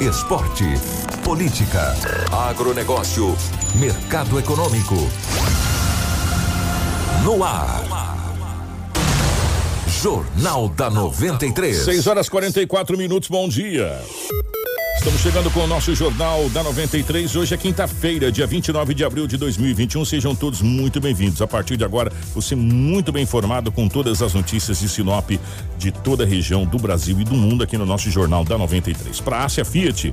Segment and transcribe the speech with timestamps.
[0.00, 0.64] esporte,
[1.22, 1.94] política,
[2.32, 3.36] agronegócio,
[3.74, 4.96] mercado econômico.
[7.22, 7.84] No ar.
[9.86, 11.76] Jornal da 93.
[11.76, 14.02] 6 horas 44 minutos, bom dia.
[15.00, 17.34] Estamos chegando com o nosso Jornal da 93.
[17.34, 20.04] Hoje é quinta-feira, dia 29 de abril de 2021.
[20.04, 21.40] Sejam todos muito bem-vindos.
[21.40, 25.30] A partir de agora, você muito bem informado com todas as notícias de Sinop,
[25.78, 29.20] de toda a região do Brasil e do mundo aqui no nosso Jornal da 93.
[29.20, 30.12] Para a Ásia Fiat.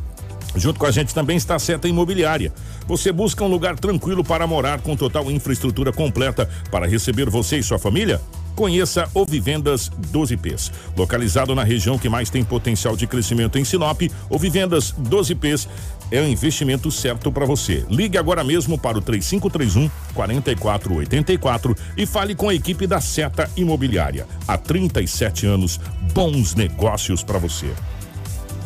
[0.55, 2.51] Junto com a gente também está a Seta Imobiliária.
[2.87, 7.63] Você busca um lugar tranquilo para morar com total infraestrutura completa para receber você e
[7.63, 8.21] sua família?
[8.55, 10.71] Conheça o Vivendas 12Ps.
[10.95, 15.67] Localizado na região que mais tem potencial de crescimento em Sinop, o Vivendas 12Ps
[16.11, 17.85] é o investimento certo para você.
[17.89, 24.27] Ligue agora mesmo para o 3531 4484 e fale com a equipe da Seta Imobiliária.
[24.45, 25.79] Há 37 anos,
[26.13, 27.71] bons negócios para você.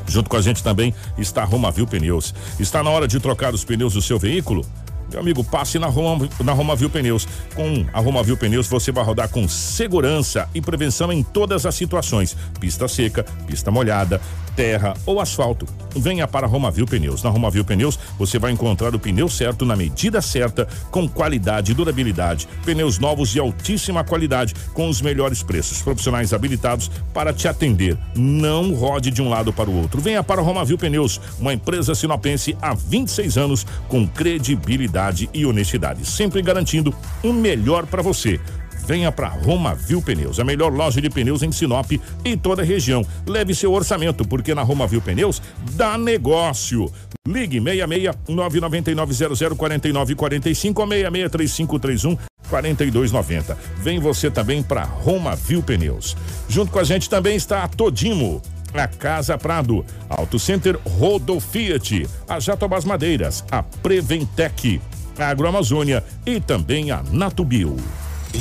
[0.07, 2.33] Junto com a gente também está a Romavil Pneus.
[2.59, 4.65] Está na hora de trocar os pneus do seu veículo?
[5.11, 7.27] Meu amigo, passe na Roma, na Romavil Pneus.
[7.53, 12.35] Com a Romavil Pneus você vai rodar com segurança e prevenção em todas as situações:
[12.59, 14.19] pista seca, pista molhada,
[14.55, 15.67] terra ou asfalto.
[15.95, 17.23] Venha para Romavil Pneus.
[17.23, 21.75] Na Romavil Pneus você vai encontrar o pneu certo na medida certa, com qualidade e
[21.75, 22.47] durabilidade.
[22.65, 25.81] Pneus novos de altíssima qualidade, com os melhores preços.
[25.81, 27.97] Profissionais habilitados para te atender.
[28.15, 30.01] Não rode de um lado para o outro.
[30.01, 36.41] Venha para Romavil Pneus, uma empresa sinopense há 26 anos com credibilidade e honestidade, sempre
[36.41, 36.93] garantindo
[37.23, 38.39] o melhor para você
[38.85, 41.91] venha para Roma Viu Pneus, a melhor loja de pneus em Sinop
[42.23, 43.05] e toda a região.
[43.27, 45.41] Leve seu orçamento, porque na Roma Viu Pneus
[45.71, 46.91] dá negócio.
[47.27, 52.17] Ligue 66 999 49 45 ou 66 3531
[52.49, 53.57] 4290.
[53.77, 56.15] Vem você também para Roma Viu Pneus.
[56.47, 58.41] Junto com a gente também está a Todimo
[58.73, 64.81] a Casa Prado, Auto Center Rodo Fiat, a Jatobás Madeiras, a Preventec,
[65.17, 67.77] a Agroamazônia e também a Natubio.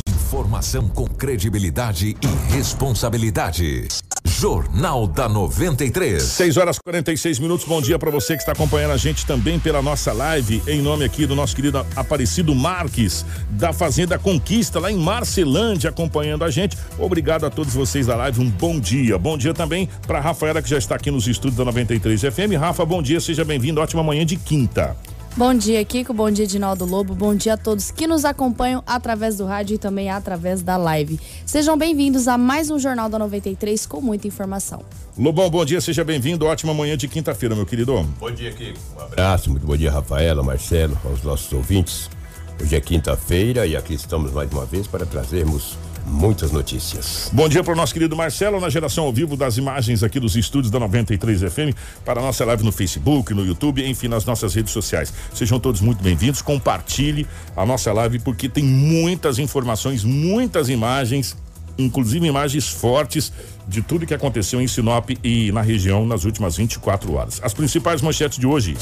[0.07, 3.87] Informação com credibilidade e responsabilidade.
[4.25, 6.23] Jornal da 93.
[6.23, 7.67] 6 horas 46 minutos.
[7.67, 10.63] Bom dia para você que está acompanhando a gente também pela nossa live.
[10.67, 16.45] Em nome aqui do nosso querido Aparecido Marques, da Fazenda Conquista, lá em Marcelândia, acompanhando
[16.45, 16.77] a gente.
[16.99, 18.41] Obrigado a todos vocês da live.
[18.41, 19.17] Um bom dia.
[19.19, 22.59] Bom dia também para Rafaela, que já está aqui nos estúdios da 93 FM.
[22.59, 23.81] Rafa, bom dia, seja bem-vindo.
[23.81, 24.97] Ótima manhã de quinta.
[25.37, 26.15] Bom dia, Kiko.
[26.15, 27.13] Bom dia, Dinaldo Lobo.
[27.13, 31.19] Bom dia a todos que nos acompanham através do rádio e também através da live.
[31.45, 34.85] Sejam bem-vindos a mais um Jornal da 93 com muita informação.
[35.19, 36.47] Lobão, bom dia, seja bem-vindo.
[36.47, 38.01] Ótima manhã de quinta-feira, meu querido.
[38.21, 38.79] Bom dia, Kiko.
[38.97, 42.09] Um abraço, muito bom dia, Rafaela, Marcelo, aos nossos ouvintes.
[42.63, 47.31] Hoje é quinta-feira e aqui estamos mais uma vez para trazermos muitas notícias.
[47.33, 50.37] Bom dia para o nosso querido Marcelo, na geração ao vivo das imagens aqui dos
[50.37, 54.55] estúdios da 93 FM, para a nossa live no Facebook, no YouTube, enfim, nas nossas
[54.55, 55.13] redes sociais.
[55.33, 56.43] Sejam todos muito bem-vindos.
[56.43, 57.27] Compartilhe
[57.57, 61.37] a nossa live porque tem muitas informações, muitas imagens,
[61.79, 63.33] inclusive imagens fortes
[63.67, 67.41] de tudo que aconteceu em Sinop e na região nas últimas 24 horas.
[67.43, 68.77] As principais manchetes de hoje.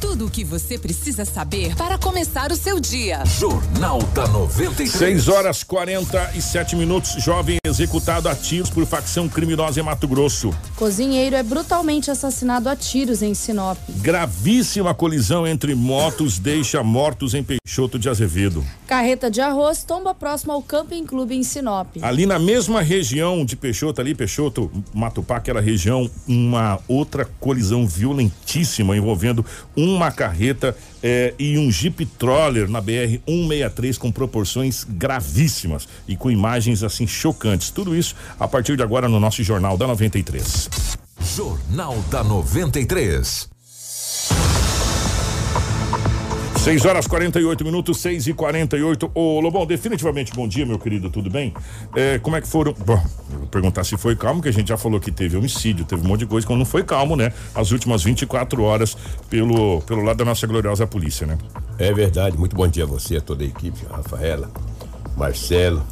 [0.00, 3.24] Tudo o que você precisa saber para começar o seu dia.
[3.24, 4.90] Jornal da 93.
[4.90, 7.12] 6 horas 47 minutos.
[7.22, 10.52] Jovem executado a tiros por facção criminosa em Mato Grosso.
[10.76, 13.78] Cozinheiro é brutalmente assassinado a tiros em Sinop.
[13.88, 18.64] Gravíssima colisão entre motos deixa mortos em Peixoto de Azevedo.
[18.88, 21.96] Carreta de arroz tomba próximo ao Camping Clube em Sinop.
[22.02, 28.96] Ali na mesma região de Peixoto, ali, Peixoto, Matupá, aquela região, uma outra colisão violentíssima
[28.96, 36.14] envolvendo uma carreta eh, e um Jeep Troller na BR 163 com proporções gravíssimas e
[36.14, 37.70] com imagens assim chocantes.
[37.70, 40.70] Tudo isso a partir de agora no nosso Jornal da 93.
[41.34, 43.50] Jornal da 93.
[46.62, 51.28] 6 horas 48 minutos, 6 e 48 Ô Lobão, definitivamente bom dia, meu querido, tudo
[51.28, 51.52] bem?
[51.92, 52.72] É, como é que foram?
[52.72, 56.02] Bom, vou perguntar se foi calmo, que a gente já falou que teve homicídio, teve
[56.02, 57.32] um monte de coisa, quando não foi calmo, né?
[57.52, 58.96] As últimas 24 horas
[59.28, 61.36] pelo, pelo lado da nossa gloriosa polícia, né?
[61.80, 64.48] É verdade, muito bom dia a você, a toda a equipe, a Rafaela,
[65.16, 65.82] Marcelo.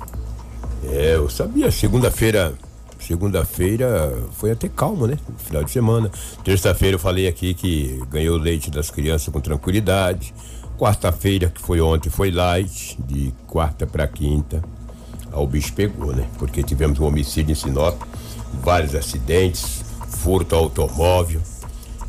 [0.84, 2.54] É, eu sabia, segunda-feira,
[3.00, 5.18] segunda-feira foi até calmo, né?
[5.38, 6.12] Final de semana.
[6.44, 10.32] Terça-feira eu falei aqui que ganhou leite das crianças com tranquilidade.
[10.80, 14.64] Quarta-feira, que foi ontem, foi light, de quarta para quinta.
[15.30, 16.26] O bicho pegou, né?
[16.38, 18.00] Porque tivemos um homicídio em Sinop,
[18.62, 21.42] vários acidentes, furto ao automóvel.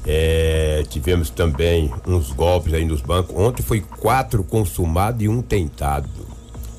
[0.07, 3.35] É, tivemos também uns golpes aí nos bancos.
[3.35, 6.07] Ontem foi quatro consumados e um tentado.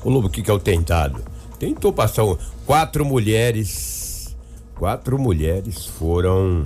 [0.03, 1.23] Ô Lobo, o que, que é o tentado?
[1.59, 2.35] Tentou passar um,
[2.65, 4.35] quatro mulheres.
[4.73, 6.65] Quatro mulheres foram.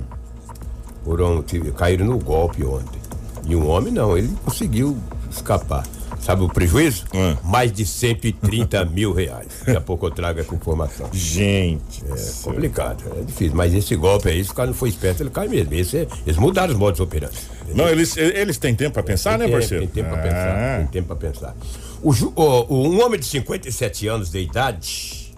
[1.04, 1.44] Foram.
[1.76, 2.98] caíram no golpe ontem.
[3.46, 4.96] E um homem não, ele conseguiu
[5.30, 5.84] escapar.
[6.20, 7.04] Sabe o prejuízo?
[7.14, 7.36] Hum.
[7.44, 9.46] Mais de 130 mil reais.
[9.60, 11.08] Daqui a pouco eu trago essa informação.
[11.12, 12.02] Gente.
[12.04, 13.54] É complicado, é difícil.
[13.56, 15.72] Mas esse golpe aí, se o cara não for esperto, ele cai mesmo.
[15.74, 17.40] Esse é- eles mudaram os modos operantes.
[17.74, 19.86] Não, eles, eles têm tempo pra pensar, né, Tem tempo, parceiro?
[19.86, 20.22] Tem tempo pra Ah.
[20.22, 20.78] pensar.
[20.78, 21.56] Tem tempo pra pensar.
[22.02, 25.32] O- o- um homem de 57 anos de idade,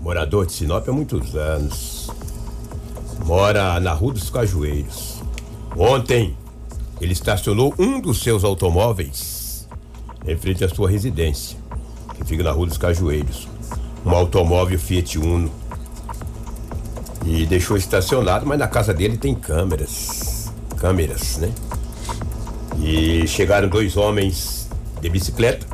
[0.00, 2.10] morador de Sinop há muitos anos,
[3.24, 5.16] mora na Rua dos Cajueiros.
[5.76, 6.36] Ontem,
[7.00, 9.68] ele estacionou um dos seus automóveis
[10.26, 11.56] em frente à sua residência,
[12.14, 13.48] que fica na Rua dos Cajueiros.
[14.04, 15.50] Um automóvel Fiat Uno.
[17.24, 20.52] E deixou estacionado, mas na casa dele tem câmeras.
[20.76, 21.52] Câmeras, né?
[22.80, 24.68] E chegaram dois homens
[25.00, 25.66] de bicicleta.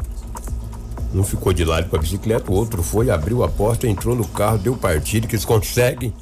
[1.14, 4.26] Um ficou de lado com a bicicleta, o outro foi, abriu a porta, entrou no
[4.26, 6.12] carro, deu partido, que eles conseguem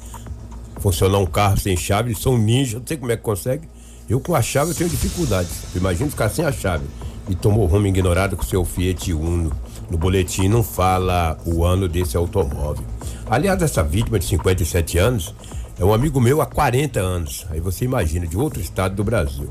[0.79, 3.67] funcionar um carro sem chave, eles são ninjas, não sei como é que consegue.
[4.09, 5.47] Eu com a chave eu tenho dificuldade.
[5.75, 6.85] Imagina ficar sem a chave.
[7.29, 9.51] E tomou rumo ignorado com seu Fiat Uno.
[9.89, 12.85] No boletim não fala o ano desse automóvel.
[13.29, 15.33] Aliás, essa vítima de 57 anos
[15.79, 17.45] é um amigo meu há 40 anos.
[17.49, 19.49] Aí você imagina, de outro estado do Brasil.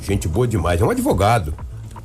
[0.00, 0.80] Gente boa demais.
[0.80, 1.54] É um advogado.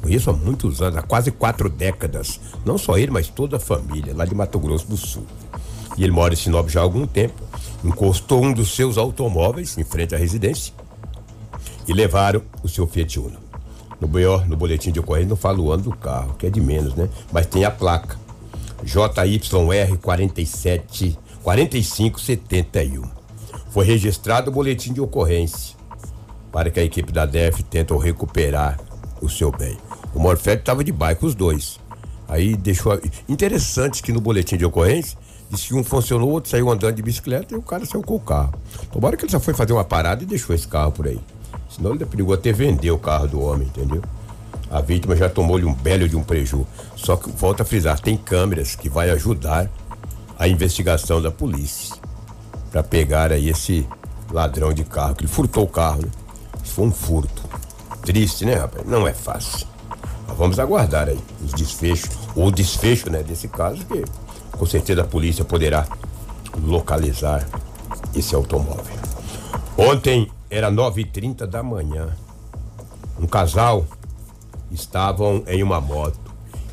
[0.02, 2.40] Conheço há muitos anos, há quase quatro décadas.
[2.66, 5.26] Não só ele, mas toda a família, lá de Mato Grosso do Sul.
[5.98, 7.42] E ele mora em Sinop já há algum tempo.
[7.84, 10.74] Encostou um dos seus automóveis em frente à residência
[11.88, 13.38] e levaram o seu Fiat Uno.
[14.00, 16.60] No BO, no boletim de ocorrência, não fala o ano do carro, que é de
[16.60, 17.10] menos, né?
[17.32, 18.18] Mas tem a placa.
[18.84, 23.04] JYR 47 4571.
[23.70, 25.76] Foi registrado o boletim de ocorrência
[26.52, 28.80] para que a equipe da DEF tente recuperar
[29.22, 29.78] o seu bem.
[30.14, 31.80] O Morfete estava de bike, os dois.
[32.28, 33.00] Aí deixou.
[33.28, 35.18] Interessante que no boletim de ocorrência
[35.50, 38.16] disse que um funcionou, o outro saiu andando de bicicleta e o cara saiu com
[38.16, 38.54] o carro.
[38.92, 41.20] Tomara que ele só foi fazer uma parada e deixou esse carro por aí.
[41.76, 44.02] Senão ele perigou até vender o carro do homem, entendeu?
[44.72, 46.66] A vítima já tomou-lhe um belo de um preju.
[46.96, 49.70] Só que, volta a frisar, tem câmeras que vai ajudar
[50.40, 51.96] a investigação da polícia
[52.72, 53.86] para pegar aí esse
[54.32, 56.12] ladrão de carro, que ele furtou o carro, né?
[56.64, 57.44] Foi um furto.
[58.04, 58.86] Triste, né, rapaz?
[58.86, 59.68] Não é fácil.
[60.28, 64.04] Mas vamos aguardar aí os desfechos, ou desfecho, né, desse caso, que
[64.52, 65.86] com certeza a polícia poderá
[66.64, 67.46] localizar
[68.16, 68.96] esse automóvel.
[69.78, 72.16] Ontem era 9h30 da manhã.
[73.20, 73.86] Um casal
[74.72, 76.20] estavam em uma moto.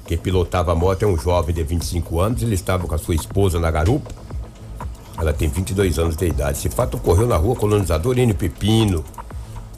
[0.06, 2.42] Quem pilotava a moto é um jovem de 25 anos.
[2.42, 4.10] Ele estava com a sua esposa na garupa.
[5.16, 6.58] Ela tem 22 anos de idade.
[6.58, 8.34] Esse fato ocorreu na rua Colonizador N.
[8.34, 9.04] Pepino,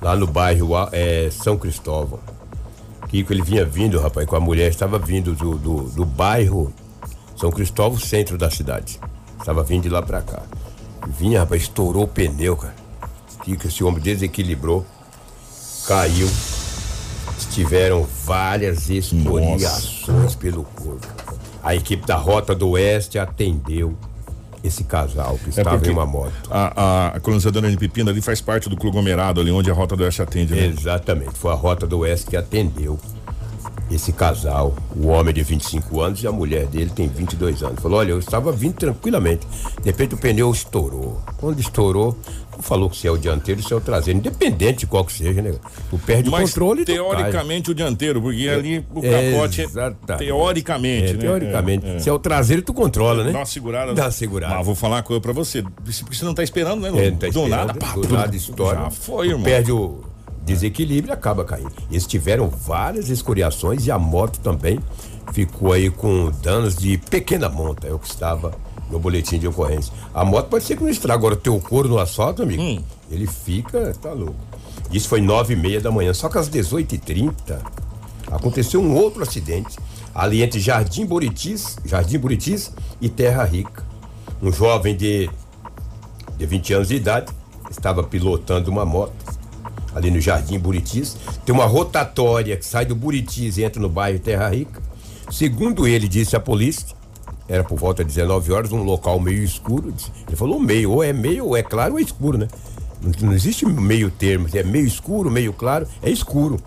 [0.00, 2.18] lá no bairro é, São Cristóvão.
[3.08, 6.72] Kiko, ele vinha vindo, rapaz, com a mulher, estava vindo do, do, do bairro
[7.36, 8.98] São Cristóvão, centro da cidade.
[9.38, 10.42] Estava vindo de lá pra cá.
[11.06, 12.83] Vinha, rapaz, estourou o pneu, cara.
[13.44, 14.84] Kiko, esse homem desequilibrou,
[15.86, 16.28] caiu.
[17.50, 21.06] Tiveram várias escoriações pelo corpo.
[21.62, 23.96] A equipe da Rota do Oeste atendeu
[24.62, 26.32] esse casal que estava É porque em uma moto.
[26.50, 30.02] A, a colonizadora de Pepino ali faz parte do conglomerado ali onde a Rota do
[30.04, 30.66] Oeste atende, né?
[30.66, 32.98] Exatamente, foi a Rota do Oeste que atendeu
[33.90, 37.80] esse casal, o homem de 25 anos e a mulher dele tem 22 anos.
[37.80, 39.46] Falou: Olha, eu estava vindo tranquilamente,
[39.82, 41.20] de repente o pneu estourou.
[41.36, 42.16] Quando estourou,
[42.60, 45.40] falou que se é o dianteiro se é o traseiro, independente de qual que seja,
[45.42, 45.54] né?
[45.90, 46.96] Tu perde o Mas controle e tu cai.
[46.96, 51.18] teoricamente o dianteiro, porque ali o É, capote é teoricamente, É, né?
[51.20, 51.86] Teoricamente.
[51.86, 51.98] É, é.
[51.98, 53.32] Se é o traseiro, tu controla, né?
[53.32, 53.94] Dá uma segurada.
[53.94, 54.54] Dá uma segurada.
[54.56, 55.62] Mas vou falar uma coisa pra você.
[55.62, 57.02] Porque você não tá esperando, né, Lobo?
[57.02, 58.76] É, não tá Do nada, pá, do nada estoura.
[58.80, 59.42] Já foi, irmão.
[59.44, 60.00] Perde o
[60.44, 61.72] desequilíbrio e acaba caindo.
[61.90, 64.78] Eles tiveram várias escoriações e a moto também
[65.32, 68.52] ficou aí com danos de pequena monta, é o que estava
[68.90, 69.92] no boletim de ocorrência.
[70.12, 72.82] A moto pode ser que não estraga, agora o teu couro no asfalto, amigo, Hum.
[73.10, 74.36] ele fica, tá louco.
[74.92, 76.12] Isso foi nove e meia da manhã.
[76.12, 77.58] Só que às 18h30
[78.30, 79.78] aconteceu um outro acidente
[80.14, 83.82] ali entre Jardim Buritis, Jardim Buritis e Terra Rica.
[84.42, 85.28] Um jovem de,
[86.36, 87.32] de 20 anos de idade
[87.70, 89.12] estava pilotando uma moto
[89.94, 91.16] ali no Jardim Buritis.
[91.44, 94.82] Tem uma rotatória que sai do Buritis e entra no bairro Terra Rica.
[95.30, 96.93] Segundo ele, disse a polícia,
[97.48, 99.92] era por volta de 19 horas, um local meio escuro.
[100.26, 102.48] Ele falou meio, ou é meio, ou é claro, ou é escuro, né?
[103.02, 106.58] Não, não existe meio termo, é meio escuro, meio claro, é escuro.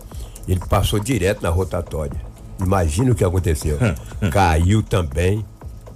[0.46, 2.20] Ele passou direto na rotatória.
[2.60, 3.78] Imagina o que aconteceu.
[4.32, 5.44] Caiu também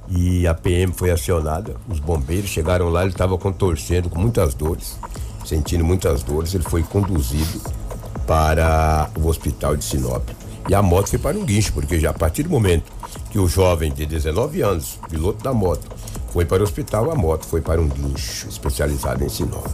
[0.08, 1.74] e a PM foi acionada.
[1.88, 4.98] Os bombeiros chegaram lá, ele estava contorcendo com muitas dores,
[5.44, 6.54] sentindo muitas dores.
[6.54, 7.60] Ele foi conduzido
[8.26, 10.28] para o hospital de Sinop.
[10.68, 12.90] E a moto foi para um guincho, porque já a partir do momento
[13.30, 15.86] que o jovem de 19 anos, piloto da moto,
[16.32, 19.66] foi para o hospital, a moto foi para um guincho especializado em Sinop.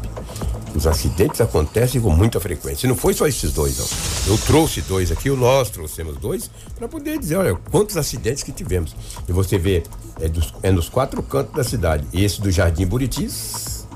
[0.75, 2.87] Os acidentes acontecem com muita frequência.
[2.87, 4.33] E não foi só esses dois, não.
[4.33, 8.95] Eu trouxe dois aqui, nós trouxemos dois, para poder dizer, olha, quantos acidentes que tivemos.
[9.29, 9.83] E você vê,
[10.21, 12.07] é, dos, é nos quatro cantos da cidade.
[12.13, 13.87] Esse do Jardim Buritis,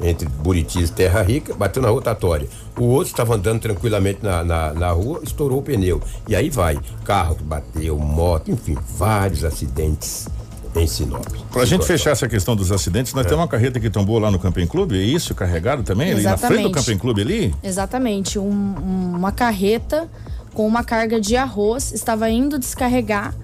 [0.00, 2.48] entre Buritis e Terra Rica, bateu na rotatória.
[2.78, 6.00] O outro estava andando tranquilamente na, na, na, rua, estourou o pneu.
[6.28, 10.28] E aí vai, carro que bateu, moto, enfim, vários acidentes
[10.76, 11.26] em Sinop.
[11.50, 13.28] Pra gente fechar essa questão dos acidentes, nós é.
[13.28, 16.36] temos uma carreta que tombou lá no Camping Clube, é isso, carregado também, ali na
[16.36, 17.54] frente do Camping Clube ali?
[17.62, 20.08] Exatamente, um, um, uma carreta
[20.54, 23.34] com uma carga de arroz, estava indo descarregar,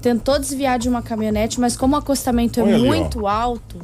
[0.00, 3.76] tentou desviar de uma caminhonete, mas como o acostamento é Olha muito ali, alto,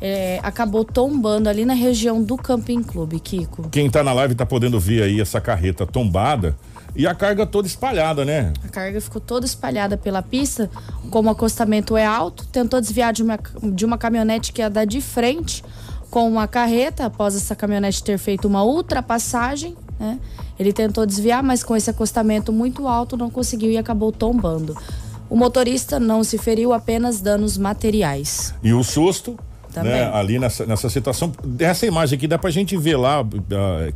[0.00, 3.68] é, acabou tombando ali na região do Camping Clube, Kiko.
[3.70, 6.56] Quem está na live está podendo ver aí essa carreta tombada
[6.96, 8.52] e a carga toda espalhada, né?
[8.64, 10.70] A carga ficou toda espalhada pela pista,
[11.10, 14.84] como o acostamento é alto, tentou desviar de uma, de uma caminhonete que ia dar
[14.84, 15.62] de frente
[16.10, 20.18] com uma carreta, após essa caminhonete ter feito uma ultrapassagem, né?
[20.58, 24.76] Ele tentou desviar, mas com esse acostamento muito alto não conseguiu e acabou tombando.
[25.28, 28.52] O motorista não se feriu, apenas danos materiais.
[28.62, 29.38] E o susto
[29.76, 31.32] né, ali nessa, nessa situação.
[31.58, 33.26] Essa imagem aqui dá pra gente ver lá, uh,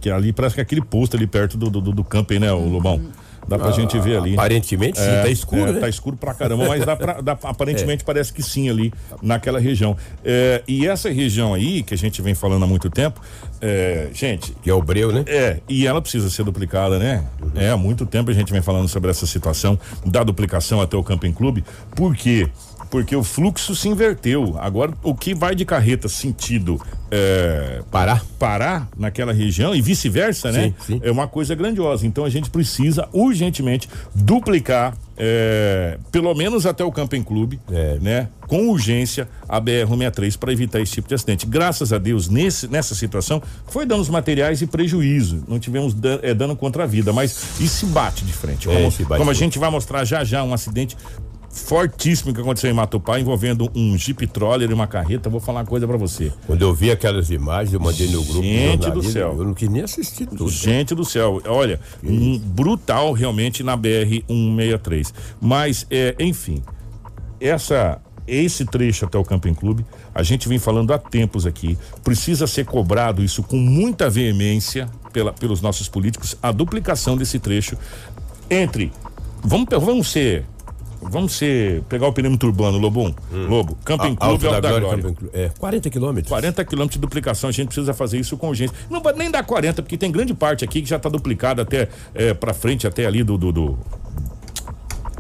[0.00, 2.57] que ali parece que é aquele posto ali perto do, do, do camping, né, o
[2.57, 2.69] uhum.
[2.71, 3.00] Lobão?
[3.47, 4.35] Dá pra ah, gente ver ali.
[4.35, 5.81] Aparentemente sim, é, tá escuro, é, né?
[5.81, 8.07] Tá escuro pra caramba, mas dá pra, dá, aparentemente é.
[8.07, 9.97] parece que sim ali naquela região.
[10.25, 13.21] É, e essa região aí, que a gente vem falando há muito tempo,
[13.61, 14.54] é, gente.
[14.62, 15.25] Que é o breu, né?
[15.26, 17.25] É, e ela precisa ser duplicada, né?
[17.40, 17.50] Uhum.
[17.54, 21.02] É, há muito tempo a gente vem falando sobre essa situação da duplicação até o
[21.02, 21.64] Camping Clube,
[21.95, 22.49] porque
[22.95, 24.55] porque o fluxo se inverteu.
[24.57, 26.81] Agora, o que vai de carreta sentido
[27.17, 28.21] é, Pará.
[28.41, 30.75] Pará naquela região e vice-versa, né?
[30.85, 31.01] Sim.
[31.03, 32.05] É uma coisa grandiosa.
[32.07, 37.99] Então a gente precisa urgentemente duplicar, é, pelo menos até o Camping Clube, é.
[38.01, 38.29] né?
[38.49, 41.47] Com urgência, a BR-163 para evitar esse tipo de acidente.
[41.47, 45.45] Graças a Deus, nesse, nessa situação, foi danos materiais e prejuízo.
[45.47, 48.69] Não tivemos dan, é, dano contra a vida, mas isso se bate de frente.
[48.69, 50.97] É, como, bate como a gente vai mostrar já já um acidente
[51.54, 55.30] fortíssimo que aconteceu em Matupá envolvendo um Jeep Troller e uma carreta.
[55.30, 56.32] Vou falar uma coisa para você.
[56.46, 58.42] Quando eu vi aquelas imagens, eu mandei no grupo.
[58.42, 59.37] Gente do céu.
[59.38, 60.50] Eu não quis nem assistir tudo.
[60.50, 61.40] Gente do céu.
[61.46, 65.14] Olha, um brutal realmente na BR 163.
[65.40, 66.61] Mas, é, enfim,
[67.40, 69.84] essa esse trecho até o Camping Clube,
[70.14, 75.30] a gente vem falando há tempos aqui, precisa ser cobrado isso com muita veemência pela,
[75.30, 77.76] pelos nossos políticos, a duplicação desse trecho
[78.49, 78.90] entre,
[79.42, 80.46] vamos, vamos ser
[81.11, 83.46] vamos ser, pegar o perímetro urbano, Lobão, hum.
[83.46, 85.02] Lobo, Camping Clube Alto, Alto da, da Glória.
[85.02, 85.30] Glória.
[85.32, 86.28] É, 40 quilômetros.
[86.28, 88.75] 40 quilômetros de duplicação, a gente precisa fazer isso com urgência.
[88.90, 91.88] Não vai nem dar 40, porque tem grande parte aqui que já está duplicada até
[92.14, 93.78] é, para frente, até ali do, do, do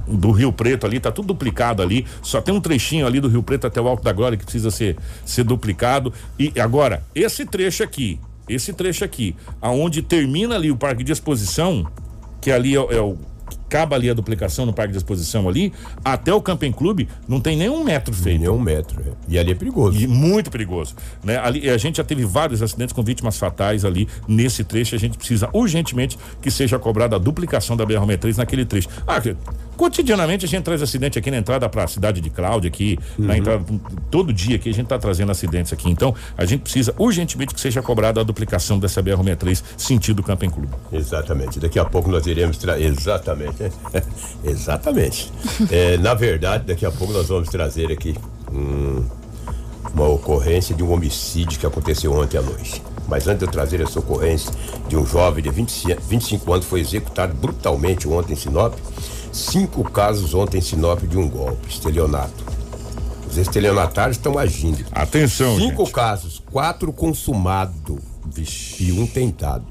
[0.06, 2.06] do Rio Preto ali, tá tudo duplicado ali.
[2.22, 4.70] Só tem um trechinho ali do Rio Preto até o Alto da Glória que precisa
[4.70, 6.12] ser, ser duplicado.
[6.38, 11.90] E agora, esse trecho aqui, esse trecho aqui, aonde termina ali o parque de exposição,
[12.40, 13.16] que ali é, é o
[13.66, 15.72] acaba ali a duplicação no parque de exposição ali,
[16.04, 18.40] até o Camping Clube não tem nem um metro feito.
[18.40, 19.12] Nem um metro, é.
[19.28, 19.98] E ali é perigoso.
[19.98, 20.94] E muito perigoso.
[21.22, 21.38] Né?
[21.38, 24.94] Ali, a gente já teve vários acidentes com vítimas fatais ali nesse trecho.
[24.94, 28.88] A gente precisa urgentemente que seja cobrada a duplicação da BR-63 naquele trecho.
[29.06, 29.20] Ah,
[29.76, 33.26] Cotidianamente a gente traz acidente aqui na entrada para a cidade de Cláudia, aqui, uhum.
[33.26, 33.64] na entrada,
[34.10, 35.90] todo dia aqui a gente está trazendo acidentes aqui.
[35.90, 40.68] Então, a gente precisa urgentemente que seja cobrada a duplicação dessa BR-63 sentido Camping Clube.
[40.92, 41.58] Exatamente.
[41.58, 42.84] Daqui a pouco nós iremos trazer.
[42.84, 43.72] Exatamente.
[44.44, 45.32] Exatamente.
[45.70, 48.14] é, na verdade, daqui a pouco nós vamos trazer aqui
[48.52, 49.04] um,
[49.92, 52.82] uma ocorrência de um homicídio que aconteceu ontem à noite.
[53.08, 54.52] Mas antes de eu trazer essa ocorrência
[54.88, 58.74] de um jovem de 20, 25 anos foi executado brutalmente ontem em Sinop
[59.34, 62.44] Cinco casos ontem em Sinop de um golpe, estelionato.
[63.28, 64.84] Os estelionatários estão agindo.
[64.92, 65.92] Atenção, Cinco gente.
[65.94, 68.84] casos, quatro consumado Vixe.
[68.84, 69.64] e um tentado.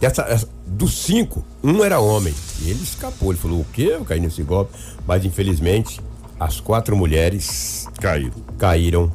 [0.00, 2.32] Essa, essa- dos cinco, um era homem.
[2.62, 3.32] E ele escapou.
[3.32, 3.90] Ele falou: o quê?
[3.94, 4.72] Eu caí nesse golpe.
[5.04, 6.00] Mas infelizmente,
[6.38, 8.30] as quatro mulheres Caíram.
[8.58, 9.12] caíram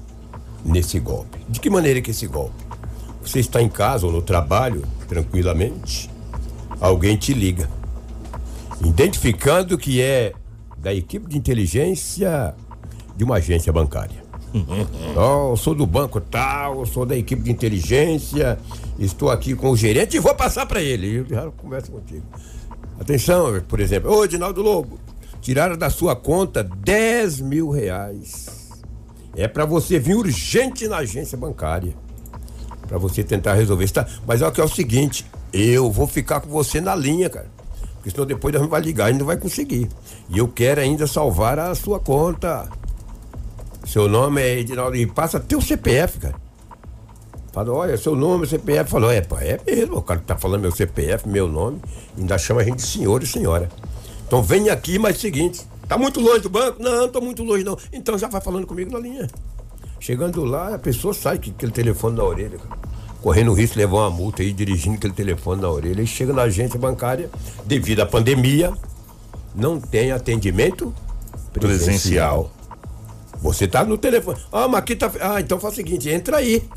[0.66, 1.38] nesse golpe.
[1.48, 2.66] De que maneira que esse golpe?
[3.24, 6.10] Você está em casa ou no trabalho, tranquilamente,
[6.82, 7.68] alguém te liga,
[8.84, 10.34] identificando que é
[10.78, 12.56] da equipe de inteligência
[13.16, 14.24] de uma agência bancária.
[15.16, 18.58] Eu sou do banco tal, sou da equipe de inteligência,
[18.98, 21.18] estou aqui com o gerente e vou passar para ele.
[21.18, 22.24] Eu já converso contigo.
[23.00, 24.98] Atenção, por exemplo, ô Edinaldo Lobo,
[25.42, 28.70] tiraram da sua conta 10 mil reais.
[29.36, 31.94] É para você vir urgente na agência bancária.
[32.88, 33.90] Pra você tentar resolver.
[33.90, 34.08] Tá?
[34.26, 37.55] Mas é o que é o seguinte, eu vou ficar com você na linha, cara.
[38.06, 39.90] Porque senão depois nós vai ligar e não vai conseguir.
[40.30, 42.70] E eu quero ainda salvar a sua conta.
[43.84, 46.36] Seu nome é Edinaldo e passa teu CPF, cara.
[47.52, 48.92] Fala, olha, seu nome, CPF.
[48.92, 49.98] Falou, é, pá, é mesmo.
[49.98, 51.82] O cara que tá falando meu CPF, meu nome,
[52.16, 53.70] ainda chama a gente de senhor e senhora.
[54.28, 56.84] Então vem aqui, mas é o seguinte, tá muito longe do banco?
[56.84, 57.76] Não, não tô muito longe não.
[57.92, 59.28] Então já vai falando comigo na linha.
[60.00, 62.85] Chegando lá, a pessoa sai com aquele telefone na orelha, cara.
[63.26, 66.00] Correndo o risco de levar uma multa aí, dirigindo aquele telefone na orelha.
[66.00, 67.28] E chega na agência bancária,
[67.66, 68.72] devido à pandemia,
[69.56, 70.94] não tem atendimento
[71.52, 72.52] presencial.
[73.42, 74.40] Você tá no telefone.
[74.52, 75.12] Ah, mas aqui tá.
[75.20, 76.70] Ah, então faz o seguinte, entra aí.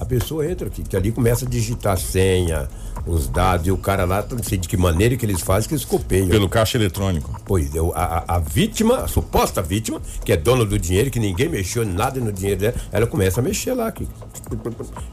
[0.00, 2.68] A pessoa entra aqui, que ali começa a digitar a senha,
[3.06, 5.74] os dados, e o cara lá, não sei de que maneira que eles fazem, que
[5.74, 6.28] eles copeiam.
[6.28, 7.40] Pelo caixa eletrônico.
[7.44, 11.84] Pois a, a- vítima, a suposta vítima, que é dona do dinheiro, que ninguém mexeu
[11.84, 14.06] nada no dinheiro dela, ela começa a mexer lá aqui.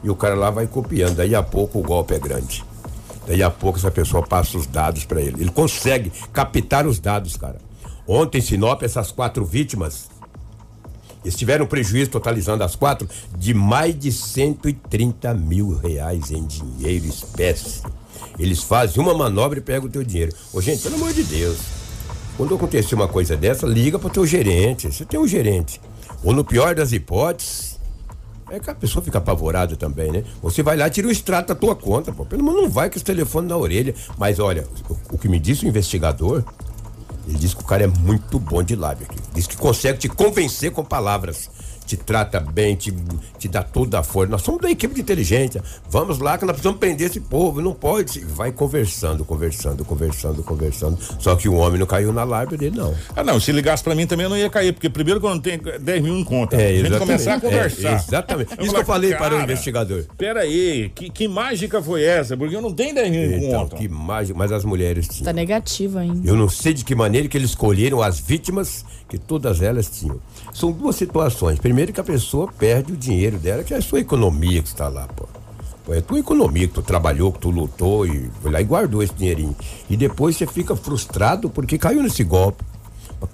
[0.04, 1.16] E o cara lá vai copiando.
[1.16, 2.64] Daí a pouco o golpe é grande.
[3.26, 5.42] Daí a pouco essa pessoa passa os dados para ele.
[5.42, 7.56] Ele consegue captar os dados, cara.
[8.06, 10.08] Ontem, em Sinop, essas quatro vítimas
[11.26, 17.82] eles tiveram prejuízo, totalizando as quatro, de mais de 130 mil reais em dinheiro espécie.
[18.38, 20.32] Eles fazem uma manobra e pegam o teu dinheiro.
[20.52, 21.58] Ô, gente, pelo amor de Deus.
[22.36, 24.86] Quando acontecer uma coisa dessa, liga pro teu gerente.
[24.86, 25.80] Você tem um gerente.
[26.22, 27.76] Ou no pior das hipóteses,
[28.48, 30.22] é que a pessoa fica apavorada também, né?
[30.40, 32.24] Você vai lá e tira o extrato da tua conta, pô.
[32.24, 33.92] Pelo menos não vai com esse telefone na orelha.
[34.16, 36.44] Mas olha, o, o que me disse o investigador,
[37.26, 39.18] ele diz que o cara é muito bom de lábio aqui.
[39.34, 41.50] Diz que consegue te convencer com palavras.
[41.86, 42.92] Te trata bem, te,
[43.38, 44.30] te dá toda a força.
[44.30, 45.62] Nós somos da equipe de inteligência.
[45.88, 47.60] Vamos lá que nós precisamos prender esse povo.
[47.62, 48.10] Não pode.
[48.12, 50.98] se- Vai conversando, conversando, conversando, conversando.
[51.20, 52.92] Só que o homem não caiu na lábia dele, não.
[53.14, 55.60] Ah, não, se ligasse pra mim também eu não ia cair, porque primeiro não tenho
[55.80, 56.56] 10 mil em conta.
[56.56, 57.88] É, a gente começar a conversar.
[57.88, 58.50] É, exatamente.
[58.60, 60.04] Isso que eu falei para o cara, investigador.
[60.18, 62.36] Pera aí, que, que mágica foi essa?
[62.36, 63.76] Porque eu não tenho 10 mil em Então, conta.
[63.76, 64.36] que mágica.
[64.36, 65.24] Mas as mulheres tinham.
[65.24, 66.28] Tá negativo ainda.
[66.28, 70.18] Eu não sei de que maneira que eles escolheram as vítimas que todas elas tinham.
[70.52, 71.58] São duas situações.
[71.58, 74.88] Primeiro que a pessoa perde o dinheiro dela, que é a sua economia que está
[74.88, 75.26] lá, pô.
[75.88, 79.14] É tua economia que tu trabalhou, que tu lutou e foi lá e guardou esse
[79.14, 79.54] dinheirinho.
[79.88, 82.64] E depois você fica frustrado porque caiu nesse golpe.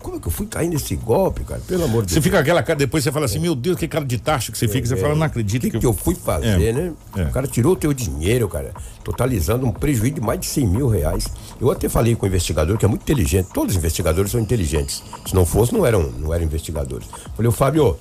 [0.01, 1.61] Como é que eu fui cair nesse golpe, cara?
[1.67, 2.25] Pelo amor de Você Deus.
[2.25, 4.69] fica aquela cara, depois você fala assim, meu Deus, que cara de tacho que você
[4.69, 4.87] fica.
[4.87, 6.93] Você fala, não O acredito que, que, que eu fui fazer, É, né?
[7.17, 7.23] é.
[7.23, 8.73] O cara tirou o teu dinheiro, cara,
[9.05, 11.27] totalizando um prejuízo de mais de 100 mil reais.
[11.61, 13.49] Eu até falei com o investigador, que é muito inteligente.
[13.53, 15.03] Todos os investigadores são inteligentes.
[15.27, 17.07] Se não fosse, não eram, não eram investigadores.
[17.37, 17.97] Falei, ô Fábio,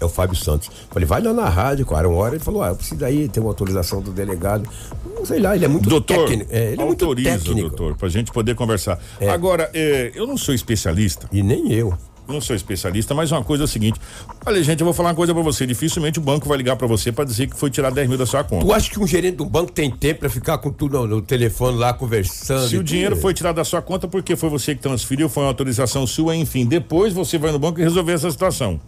[0.00, 0.70] é o Fábio Santos.
[0.90, 2.34] Falei, vai lá na rádio, cara, uma hora.
[2.36, 4.68] Ele falou, ah, eu preciso aí ter uma autorização do delegado.
[5.16, 6.50] Não sei lá, ele é muito Doutor, técnico.
[6.52, 7.60] É, ele é muito autoriza, técnico.
[7.68, 8.98] doutor, pra gente poder conversar.
[9.20, 9.28] É.
[9.30, 11.92] Agora, é, eu não sou especialista, E nem eu.
[12.28, 13.98] não sou especialista, mas uma coisa é a seguinte.
[14.46, 15.66] Olha, gente, eu vou falar uma coisa pra você.
[15.66, 18.26] Dificilmente o banco vai ligar pra você pra dizer que foi tirar 10 mil da
[18.26, 18.64] sua conta.
[18.66, 21.22] Tu acha que um gerente do banco tem tempo pra ficar com tudo no, no
[21.22, 22.68] telefone lá conversando?
[22.68, 23.22] Se o dinheiro tudo?
[23.22, 26.66] foi tirado da sua conta, porque foi você que transferiu, foi uma autorização sua, enfim.
[26.66, 28.78] Depois você vai no banco e resolver essa situação.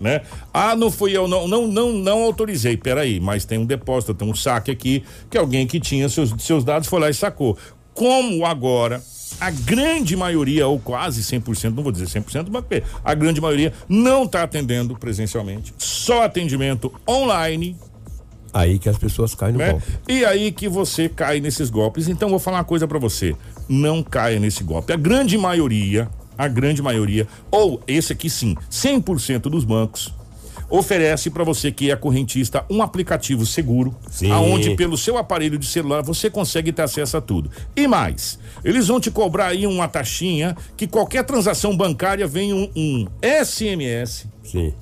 [0.00, 0.20] Né?
[0.52, 2.76] Ah, não fui eu, não, não, não, não autorizei.
[2.76, 6.64] Peraí, mas tem um depósito, tem um saque aqui, que alguém que tinha seus, seus
[6.64, 7.56] dados foi lá e sacou.
[7.92, 9.02] Como agora
[9.40, 12.64] a grande maioria, ou quase 100%, não vou dizer 100%, mas
[13.04, 17.76] a grande maioria não está atendendo presencialmente, só atendimento online,
[18.52, 19.72] Aí que as pessoas caem no né?
[19.72, 19.86] golpe.
[20.08, 22.08] E aí que você cai nesses golpes.
[22.08, 23.36] Então vou falar uma coisa pra você,
[23.68, 24.92] não caia nesse golpe.
[24.92, 26.08] A grande maioria,
[26.38, 30.16] a grande maioria, ou esse aqui sim, 100% dos bancos
[30.70, 34.30] oferece pra você que é correntista um aplicativo seguro, Sim.
[34.30, 37.50] aonde pelo seu aparelho de celular você consegue ter acesso a tudo.
[37.74, 42.70] E mais, eles vão te cobrar aí uma taxinha que qualquer transação bancária vem um,
[42.76, 44.74] um SMS Sim.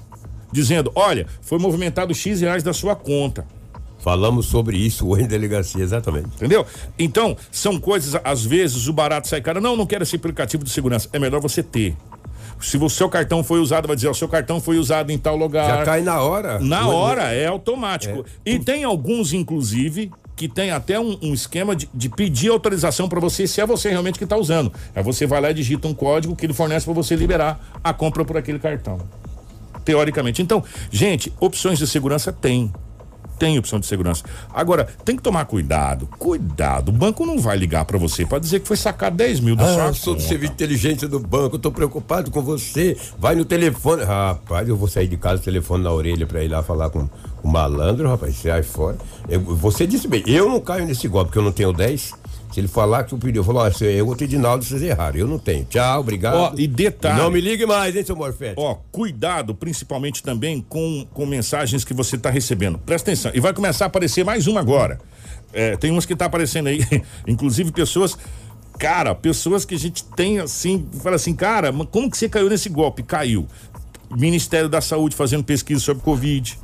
[0.53, 3.47] dizendo, olha, foi movimentado X reais da sua conta.
[3.99, 6.29] Falamos sobre isso hoje em delegacia, exatamente.
[6.37, 6.65] Entendeu?
[6.99, 9.61] Então, são coisas, às vezes, o barato sai cara.
[9.61, 11.09] Não, não quero esse aplicativo de segurança.
[11.13, 11.97] É melhor você ter.
[12.61, 15.37] Se o seu cartão foi usado, vai dizer, o seu cartão foi usado em tal
[15.37, 15.79] lugar.
[15.79, 16.59] Já cai na hora.
[16.59, 18.25] Na hora, é automático.
[18.45, 23.19] E tem alguns, inclusive, que tem até um, um esquema de, de, pedir autorização para
[23.19, 24.73] você se é você realmente que está usando.
[24.95, 27.93] Aí você vai lá e digita um código que ele fornece para você liberar a
[27.93, 29.01] compra por aquele cartão.
[29.85, 30.43] Teoricamente.
[30.43, 32.73] Então, gente, opções de segurança tem
[33.39, 34.25] tem opção de segurança.
[34.53, 36.07] Agora, tem que tomar cuidado.
[36.19, 36.89] Cuidado.
[36.89, 39.65] O banco não vai ligar para você para dizer que foi sacar 10 mil da
[39.65, 42.97] ah, sua eu sou do serviço de inteligência do banco, tô preocupado com você.
[43.19, 44.05] Vai no telefone.
[44.05, 47.09] Rapaz, eu vou sair de casa, telefone na orelha para ir lá falar com
[47.43, 48.37] o malandro, rapaz.
[48.37, 48.97] Você sai fora.
[49.29, 52.13] Eu, você disse bem, eu não caio nesse golpe, porque eu não tenho 10.
[52.57, 55.19] Se ele falar que o pediu, falou, ó, eu vou ter Dinaldo, vocês erraram.
[55.19, 55.67] Eu não tenho.
[55.67, 56.37] Tchau, obrigado.
[56.37, 57.21] Ó, e detalhe.
[57.21, 58.55] Não me ligue mais, hein, seu Morfete?
[58.57, 62.79] Ó, cuidado, principalmente também com, com mensagens que você está recebendo.
[62.79, 63.31] Presta atenção.
[63.35, 64.99] E vai começar a aparecer mais uma agora.
[65.53, 66.81] É, tem umas que tá aparecendo aí,
[67.29, 68.17] inclusive pessoas.
[68.79, 72.71] Cara, pessoas que a gente tem assim, fala assim, cara, como que você caiu nesse
[72.71, 73.03] golpe?
[73.03, 73.47] Caiu.
[74.11, 76.59] Ministério da Saúde fazendo pesquisa sobre Covid.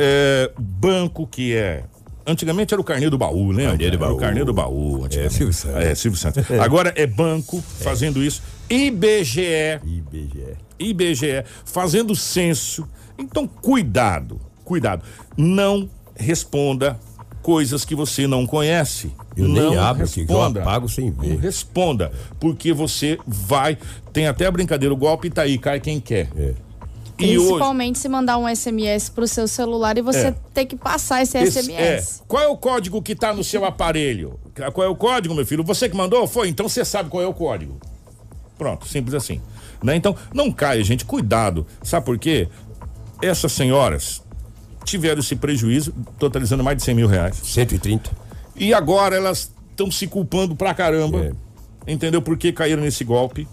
[0.00, 1.84] É, banco que é
[2.28, 3.70] Antigamente era o carneiro do baú, lembra?
[3.70, 4.14] Carneiro do baú.
[4.14, 5.06] o carneiro do baú.
[5.06, 5.82] É, Silvio Santos.
[5.82, 6.50] É, Silvio Santos.
[6.60, 8.42] Agora é banco fazendo isso.
[8.68, 9.80] IBGE.
[9.82, 10.56] IBGE.
[10.78, 12.86] IBGE fazendo censo.
[13.18, 15.02] Então, cuidado, cuidado.
[15.38, 17.00] Não responda
[17.40, 19.10] coisas que você não conhece.
[19.34, 21.38] Eu não nem abro responda, aqui, eu apago sem ver.
[21.38, 23.78] Responda, porque você vai.
[24.12, 26.28] Tem até a brincadeira, o golpe tá aí, cai quem quer.
[26.36, 26.67] É.
[27.18, 28.02] Principalmente hoje...
[28.02, 30.34] se mandar um SMS pro seu celular e você é.
[30.54, 32.20] ter que passar esse, esse SMS.
[32.20, 32.24] É.
[32.28, 34.38] Qual é o código que tá no seu aparelho?
[34.72, 35.64] Qual é o código, meu filho?
[35.64, 36.26] Você que mandou?
[36.26, 36.48] Foi?
[36.48, 37.76] Então você sabe qual é o código.
[38.56, 39.40] Pronto, simples assim.
[39.82, 39.96] Né?
[39.96, 41.66] Então, não caia, gente, cuidado.
[41.82, 42.48] Sabe por quê?
[43.20, 44.22] Essas senhoras
[44.84, 47.36] tiveram esse prejuízo, totalizando mais de 100 mil reais.
[47.42, 48.10] 130.
[48.56, 51.26] E agora elas estão se culpando pra caramba.
[51.86, 51.92] É.
[51.92, 52.20] Entendeu?
[52.20, 53.46] Porque caíram nesse golpe.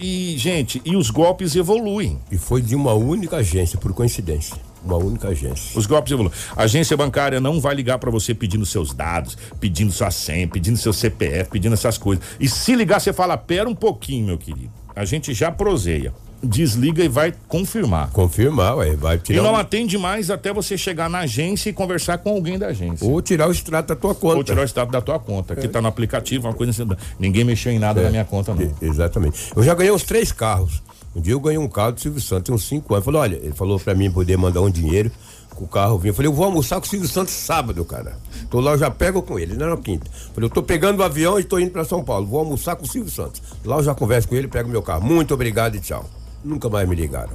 [0.00, 2.18] E, gente, e os golpes evoluem.
[2.30, 4.56] E foi de uma única agência, por coincidência.
[4.84, 5.78] Uma única agência.
[5.78, 6.32] Os golpes evoluem.
[6.56, 10.78] A agência bancária não vai ligar para você pedindo seus dados, pedindo sua senha, pedindo
[10.78, 12.24] seu CPF, pedindo essas coisas.
[12.38, 14.70] E se ligar, você fala: pera um pouquinho, meu querido.
[14.94, 18.10] A gente já proseia desliga e vai confirmar.
[18.10, 19.38] Confirmar, ué, vai tirar.
[19.38, 19.56] E não um...
[19.56, 23.06] atende mais até você chegar na agência e conversar com alguém da agência.
[23.06, 24.36] Ou tirar o extrato da tua conta.
[24.36, 25.56] Ou tirar o extrato da tua conta, é.
[25.56, 26.88] que tá no aplicativo, uma coisa assim.
[27.18, 28.04] Ninguém mexeu em nada é.
[28.04, 28.70] na minha conta, não.
[28.80, 29.52] exatamente.
[29.54, 30.82] Eu já ganhei uns três carros.
[31.14, 33.04] Um dia eu ganhei um carro do Silvio Santos, uns cinco anos.
[33.04, 35.10] Falou, olha, ele falou pra mim poder mandar um dinheiro
[35.58, 36.10] com o carro vinha.
[36.10, 38.16] Eu falei, eu vou almoçar com o Silvio Santos sábado, cara.
[38.48, 40.06] Tô lá, eu já pego com ele, não é quinta.
[40.32, 42.26] Falei, eu tô pegando o avião e tô indo para São Paulo.
[42.26, 43.42] Vou almoçar com o Silvio Santos.
[43.64, 45.04] Lá eu já converso com ele, pego meu carro.
[45.04, 46.08] Muito obrigado e tchau.
[46.44, 47.32] Nunca mais me ligaram.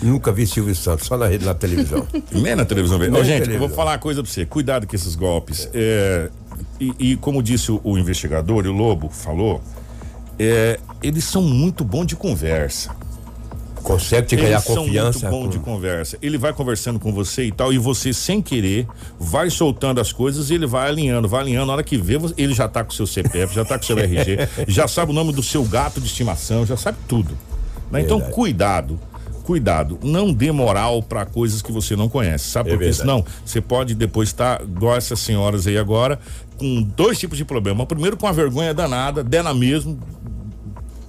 [0.00, 2.06] Nunca vi Silvio Santos, só na rede, na televisão.
[2.30, 2.98] Nem na televisão.
[2.98, 3.54] Nem Ô, gente, televisão.
[3.54, 4.46] eu vou falar uma coisa pra você.
[4.46, 5.68] Cuidado com esses golpes.
[5.74, 6.30] É,
[6.80, 9.60] e, e, como disse o, o, investigador, e o Lobo falou,
[10.38, 12.94] é, eles são muito bons de conversa.
[13.82, 15.20] Consegue te ganhar confiança.
[15.20, 15.48] São muito bom com...
[15.48, 16.18] de conversa.
[16.22, 18.86] Ele vai conversando com você e tal, e você, sem querer,
[19.18, 21.66] vai soltando as coisas e ele vai alinhando, vai alinhando.
[21.66, 23.86] Na hora que vê, ele já tá com o seu CPF, já tá com o
[23.86, 27.36] seu RG, já sabe o nome do seu gato de estimação, já sabe tudo.
[27.90, 28.02] Né?
[28.02, 28.98] Então, cuidado
[29.48, 32.68] cuidado, não dê moral para coisas que você não conhece, sabe?
[32.68, 33.00] É Porque verdade.
[33.00, 36.20] senão você pode depois estar, tá, igual essas senhoras aí agora,
[36.58, 37.86] com dois tipos de problema.
[37.86, 39.98] Primeiro, com a vergonha danada, dela mesmo,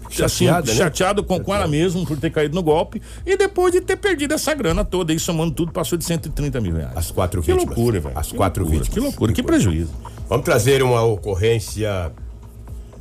[0.10, 0.86] chateada, assim, né?
[0.86, 4.34] chateado com, com ela mesmo por ter caído no golpe e depois de ter perdido
[4.34, 6.96] essa grana toda aí, somando tudo, passou de 130 mil reais.
[6.96, 7.76] As quatro que vítimas.
[7.76, 8.18] loucura, velho.
[8.18, 8.94] As quatro loucura, vítimas.
[8.94, 9.92] Que loucura, que, que prejuízo.
[10.30, 12.10] Vamos trazer uma ocorrência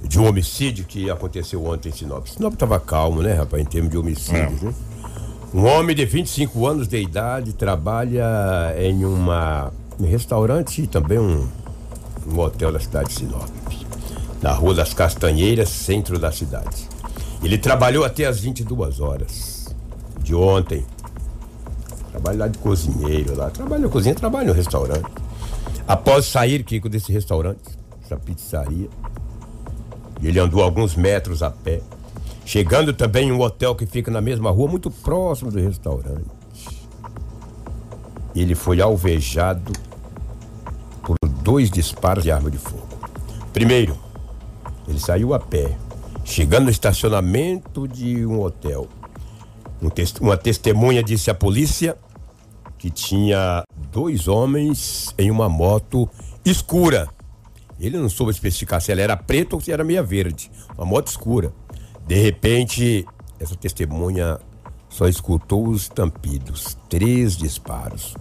[0.03, 2.27] de um homicídio que aconteceu ontem em Sinop.
[2.27, 4.67] Sinop estava calmo, né, rapaz, em termos de homicídios, é.
[4.67, 4.75] né?
[5.53, 11.49] Um homem de 25 anos de idade trabalha em uma, um restaurante e também um,
[12.31, 13.49] um hotel da cidade de Sinop,
[14.43, 16.87] na Rua das Castanheiras, centro da cidade.
[17.43, 19.75] Ele trabalhou até as 22 horas
[20.23, 20.85] de ontem.
[22.11, 23.49] Trabalha lá de cozinheiro lá.
[23.49, 25.11] Trabalha na cozinha, trabalha no restaurante.
[25.87, 27.63] Após sair, Kiko, desse restaurante,
[28.05, 28.89] essa pizzaria,
[30.27, 31.81] ele andou alguns metros a pé,
[32.45, 36.27] chegando também em um hotel que fica na mesma rua, muito próximo do restaurante.
[38.35, 39.73] Ele foi alvejado
[41.03, 42.87] por dois disparos de arma de fogo.
[43.53, 43.97] Primeiro,
[44.87, 45.77] ele saiu a pé,
[46.25, 48.89] chegando no estacionamento de um hotel.
[49.81, 51.97] Um uma testemunha disse à polícia
[52.79, 56.09] que tinha dois homens em uma moto
[56.45, 57.09] escura
[57.87, 60.51] ele não soube especificar se ela era preta ou se era meia verde.
[60.77, 61.53] Uma moto escura.
[62.07, 63.07] De repente,
[63.39, 64.39] essa testemunha
[64.89, 66.77] só escutou os estampidos.
[66.89, 68.17] Três disparos.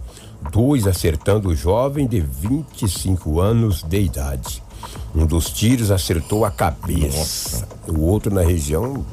[0.52, 4.62] Dois acertando o jovem de 25 anos de idade.
[5.14, 7.66] Um dos tiros acertou a cabeça.
[7.66, 7.68] Nossa.
[7.88, 9.04] O outro na região.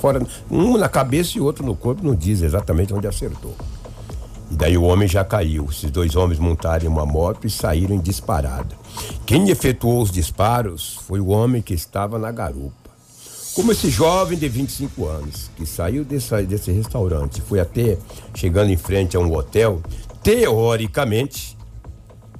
[0.00, 3.54] Fora, um na cabeça e outro no corpo, não diz exatamente onde acertou.
[4.50, 5.68] E daí o homem já caiu.
[5.70, 8.81] Esses dois homens montaram uma moto e saíram em disparada.
[9.26, 12.82] Quem efetuou os disparos foi o homem que estava na garupa.
[13.54, 17.98] Como esse jovem de 25 anos, que saiu desse, desse restaurante, foi até
[18.34, 19.82] chegando em frente a um hotel,
[20.22, 21.56] teoricamente,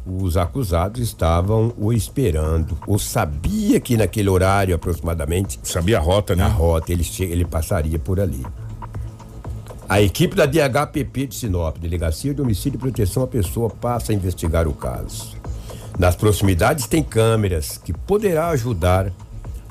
[0.06, 6.44] os acusados estavam o esperando, ou sabia que naquele horário aproximadamente, Sabia a rota, né?
[6.44, 8.44] na rota, ele, ele passaria por ali.
[9.88, 14.14] A equipe da DHPP de Sinop, Delegacia de Homicídio e Proteção à Pessoa, passa a
[14.14, 15.36] investigar o caso.
[15.98, 19.12] Nas proximidades tem câmeras que poderá ajudar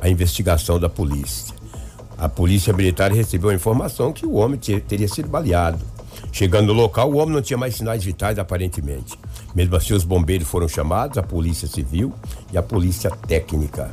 [0.01, 1.53] a investigação da polícia.
[2.17, 5.79] A polícia militar recebeu a informação que o homem te- teria sido baleado.
[6.31, 9.17] Chegando no local, o homem não tinha mais sinais vitais aparentemente.
[9.55, 12.13] Mesmo assim, os bombeiros foram chamados, a polícia civil
[12.53, 13.91] e a polícia técnica.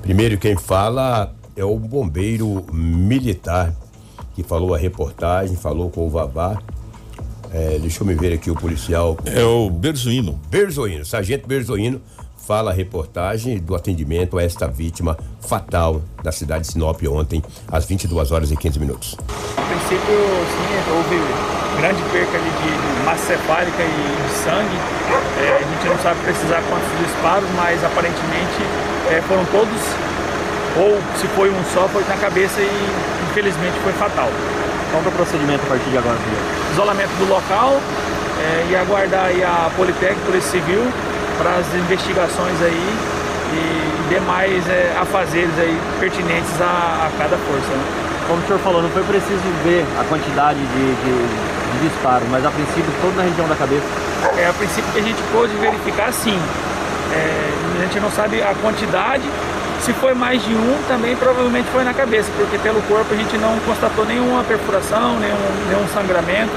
[0.00, 3.74] Primeiro quem fala é o bombeiro militar
[4.34, 6.58] que falou a reportagem, falou com o Vavá.
[7.52, 10.38] É, deixa eu me ver aqui o policial É o Berzuino.
[10.50, 12.00] Berzoino, Sargento Berzoino,
[12.46, 17.84] fala a reportagem do atendimento a esta vítima fatal da cidade de Sinop ontem, às
[17.84, 19.16] 22 horas e 15 minutos.
[19.56, 24.76] A princípio, sim, houve grande perca ali de massa cefálica e de sangue.
[25.40, 28.62] É, a gente não sabe precisar quantos disparos, mas aparentemente
[29.10, 29.80] é, foram todos,
[30.76, 32.70] ou se foi um só, foi na cabeça e
[33.30, 34.28] infelizmente foi fatal.
[34.90, 36.72] Qual que é o procedimento a partir de agora, Felipe?
[36.72, 37.80] Isolamento do local
[38.40, 40.82] é, e aguardar aí a Politec, Polícia Civil,
[41.38, 42.96] para as investigações aí
[43.52, 47.68] e demais é, afazeres aí pertinentes a, a cada força.
[47.70, 47.84] né?
[48.26, 52.44] Como o senhor falou, não foi preciso ver a quantidade de, de, de disparos, mas
[52.44, 53.86] a princípio todo na região da cabeça.
[54.36, 56.38] É, a princípio que a gente pôde verificar, sim.
[57.12, 59.22] É, a gente não sabe a quantidade.
[59.86, 63.38] Se foi mais de um, também provavelmente foi na cabeça, porque pelo corpo a gente
[63.38, 65.36] não constatou nenhuma perfuração, nenhum,
[65.68, 66.50] nenhum sangramento.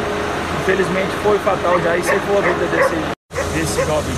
[0.64, 4.16] Infelizmente foi fatal já e ceifou a vida desse, desse jovem.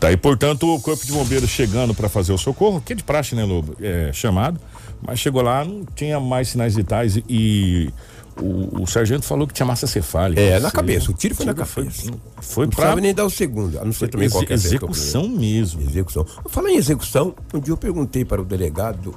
[0.00, 3.04] Tá, e portanto o Corpo de Bombeiros chegando para fazer o socorro, que é de
[3.04, 3.76] praxe, né, Lobo?
[3.80, 4.60] É, chamado,
[5.00, 7.92] mas chegou lá, não tinha mais sinais vitais e
[8.40, 10.40] o, o sargento falou que tinha massa cefálica.
[10.40, 12.02] É, na cabeça, o tiro foi na foi- cabeça.
[12.40, 15.28] Foi Não pra precisava nem dar o segundo, a não ser também exe- qualquer execução
[15.28, 15.80] mesmo.
[15.82, 16.26] Execução.
[16.48, 19.14] Falar em execução, um dia eu perguntei para o delegado,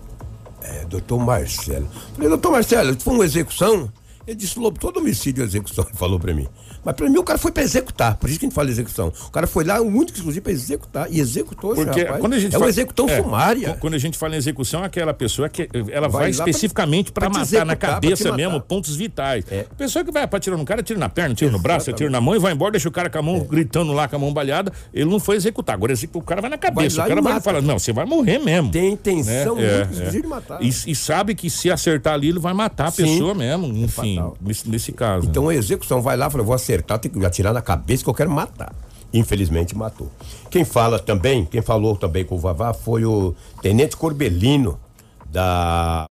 [0.61, 1.87] é, doutor Marcelo.
[2.13, 3.91] Falei, doutor Marcelo, foi uma execução?
[4.27, 6.47] Ele disse, Lobo, todo homicídio é execução, ele falou pra mim.
[6.83, 9.11] Mas pra mim o cara foi pra executar, por isso que a gente fala execução.
[9.27, 12.19] O cara foi lá, o único exclusivo pra executar, e executou Porque rapaz.
[12.21, 13.73] quando a gente é uma fala- execução é, sumária.
[13.73, 17.11] qu- Quando a gente fala em execução, é aquela pessoa que ela vai, Vai especificamente
[17.11, 19.45] para matar na executar, pra cabeça mesmo, pontos vitais.
[19.51, 19.65] É.
[19.71, 22.19] A pessoa que vai tirar no cara, tira na perna, tira no braço, tira na
[22.21, 24.33] mão e vai embora, deixa o cara com a mão gritando lá com a mão
[24.33, 25.75] balhada, ele não foi executar.
[25.75, 28.39] Agora o cara vai na cabeça, lá o cara vai falar, não, você vai morrer
[28.39, 28.71] mesmo.
[28.71, 29.87] Tem intenção né?
[29.99, 30.09] É, é.
[30.09, 30.61] de matar.
[30.61, 34.69] E, e sabe que se acertar ali, ele vai matar a pessoa mesmo, enfim, nesse,
[34.69, 35.25] nesse caso.
[35.25, 36.68] Então a execução vai lá, fala, vou acertar,
[37.01, 38.73] tem que atirar na cabeça que eu quero matar.
[39.13, 40.11] Infelizmente matou.
[40.49, 44.79] Quem fala também, quem falou também com o Vavá foi o Tenente Corbelino
[45.25, 46.05] da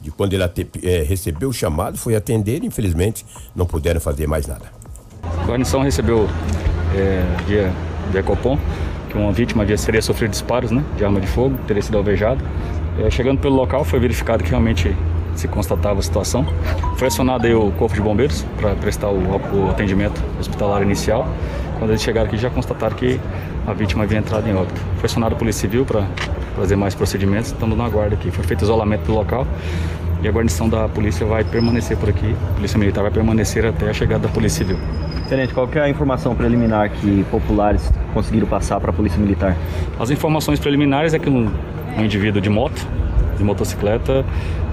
[0.00, 0.44] de quando ele
[0.82, 3.24] eh, recebeu o chamado, foi atender, infelizmente
[3.56, 4.70] não puderam fazer mais nada.
[5.22, 6.28] A guarnição recebeu
[6.94, 7.72] é, via,
[8.12, 8.58] via Copom
[9.14, 12.44] que uma vítima havia seria sofrido disparos né, de arma de fogo, teria sido alvejado.
[12.98, 14.94] É, chegando pelo local, foi verificado que realmente
[15.34, 16.46] se constatava a situação.
[16.96, 21.26] Foi acionado aí o Corpo de Bombeiros para prestar o, o atendimento hospitalar inicial.
[21.78, 23.20] Quando eles chegaram aqui, já constataram que
[23.66, 24.80] a vítima havia entrado em óbito.
[24.96, 26.06] Foi acionado a Polícia Civil para
[26.56, 28.30] fazer mais procedimentos, estamos na guarda aqui.
[28.30, 29.46] Foi feito isolamento do local
[30.22, 32.34] e a guarnição da polícia vai permanecer por aqui.
[32.50, 34.78] A Polícia Militar vai permanecer até a chegada da Polícia Civil.
[35.28, 39.56] Tenente, qual é a informação preliminar que populares conseguiram passar para a Polícia Militar?
[39.98, 41.50] As informações preliminares é que um,
[41.98, 42.86] um indivíduo de moto,
[43.36, 44.24] de motocicleta,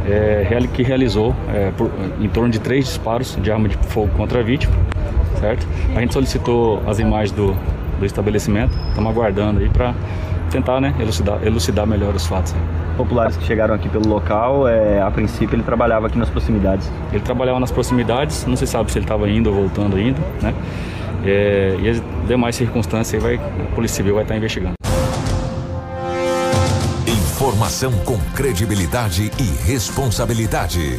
[0.08, 4.40] é, que realizou é, por- em torno de três disparos de arma de fogo contra
[4.40, 4.74] a vítima,
[5.40, 5.68] certo?
[5.96, 7.56] A gente solicitou as imagens do,
[8.00, 9.94] do estabelecimento, estamos aguardando aí para
[10.50, 12.54] tentar né, elucidar, elucidar melhor os fatos.
[12.98, 16.92] Populares que chegaram aqui pelo local, é, a princípio ele trabalhava aqui nas proximidades.
[17.12, 20.54] Ele trabalhava nas proximidades, não se sabe se ele estava indo ou voltando ainda, né?
[21.24, 24.74] É, e as demais circunstâncias aí vai, a Polícia Civil vai estar investigando.
[27.62, 30.98] Informação com credibilidade e responsabilidade.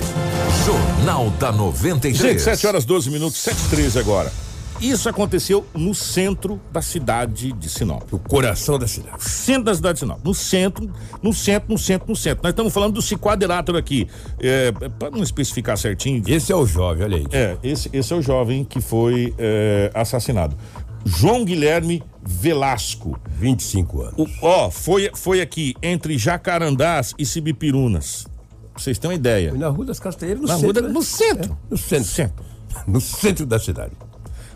[0.64, 2.16] Jornal da 93.
[2.16, 4.32] Gente, 7 horas 12 minutos, 7 e 13 agora.
[4.80, 8.12] Isso aconteceu no centro da cidade de Sinop.
[8.12, 9.22] O coração da cidade.
[9.24, 10.24] centro da cidade de Sinop.
[10.24, 12.42] No centro, no centro, no centro, no centro.
[12.44, 14.08] Nós estamos falando do quadrilátero aqui.
[14.40, 16.22] É, para não especificar certinho.
[16.28, 17.26] Esse é o jovem, olha aí.
[17.32, 20.56] É, esse, esse é o jovem que foi é, assassinado.
[21.04, 23.18] João Guilherme Velasco.
[23.38, 24.14] 25 anos.
[24.18, 28.26] O- Ó, foi, foi aqui entre Jacarandás e Cibipirunas.
[28.72, 29.50] Pra vocês terem uma ideia.
[29.50, 30.66] Foi na Rua das Castanheiras, no Na centro.
[30.66, 30.94] rua da- né?
[30.94, 31.52] no centro.
[31.52, 32.08] É, no centro.
[32.10, 32.44] Centro.
[32.86, 33.92] No centro da cidade.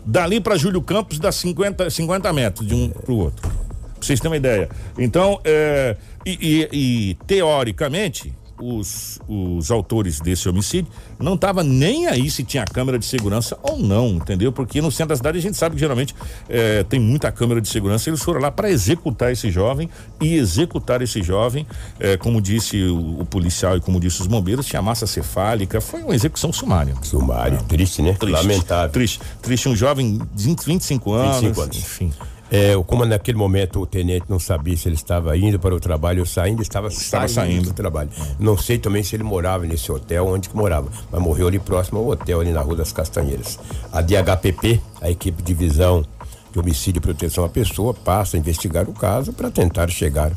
[0.03, 3.47] Dali para Júlio Campos dá 50, 50 metros de um pro outro.
[3.47, 4.69] Pra vocês terem uma ideia.
[4.97, 6.69] Então, é, e, e-
[7.11, 13.05] e, teoricamente, os, os autores desse homicídio não estavam nem aí se tinha câmera de
[13.05, 14.51] segurança ou não, entendeu?
[14.51, 16.15] Porque no centro da cidade a gente sabe que geralmente
[16.49, 18.09] é, tem muita câmera de segurança.
[18.09, 19.89] Eles foram lá para executar esse jovem
[20.21, 21.65] e executar esse jovem,
[21.99, 25.79] é, como disse o, o policial e como disse os bombeiros, tinha massa cefálica.
[25.79, 26.95] Foi uma execução sumária.
[27.01, 28.13] Sumário, triste, né?
[28.13, 28.91] Triste, Lamentável.
[28.91, 29.69] Triste, triste.
[29.69, 31.35] Um jovem de 25 anos.
[31.37, 31.77] 25 anos.
[31.77, 32.11] Enfim.
[32.49, 36.21] É, como naquele momento o tenente não sabia se ele estava indo para o trabalho
[36.21, 37.69] ou saindo, estava, Estava saindo, saindo.
[37.69, 38.09] do trabalho.
[38.39, 41.99] Não sei também se ele morava nesse hotel, onde que morava, mas morreu ali próximo
[41.99, 43.59] ao hotel, ali na Rua das Castanheiras.
[43.91, 46.05] A DHPP, a equipe de divisão
[46.51, 50.31] de homicídio e proteção à pessoa, passa a investigar o caso para tentar chegar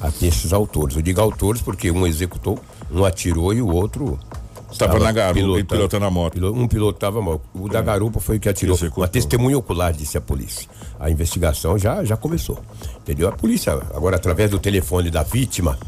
[0.00, 0.94] até esses autores.
[0.94, 2.58] Eu digo autores porque um executou,
[2.90, 4.16] um atirou e o outro
[4.70, 6.44] Estava na garupa e pilotando a moto.
[6.52, 7.40] Um piloto estava mal.
[7.54, 8.76] O da garupa foi o que atirou.
[8.76, 9.02] Executou.
[9.02, 10.68] Uma testemunha ocular, disse a polícia.
[11.00, 12.58] A investigação já, já começou.
[13.00, 13.28] Entendeu?
[13.28, 15.78] A polícia, agora, através do telefone da vítima,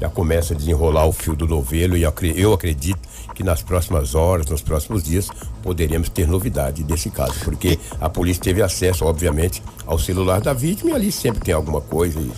[0.00, 3.00] já começa a desenrolar o fio do novelo e eu acre- eu acredito
[3.34, 5.28] que nas próximas horas, nos próximos dias,
[5.62, 7.34] poderemos ter novidade desse caso.
[7.44, 11.80] Porque a polícia teve acesso, obviamente, ao celular da vítima e ali sempre tem alguma
[11.80, 12.20] coisa.
[12.20, 12.30] e-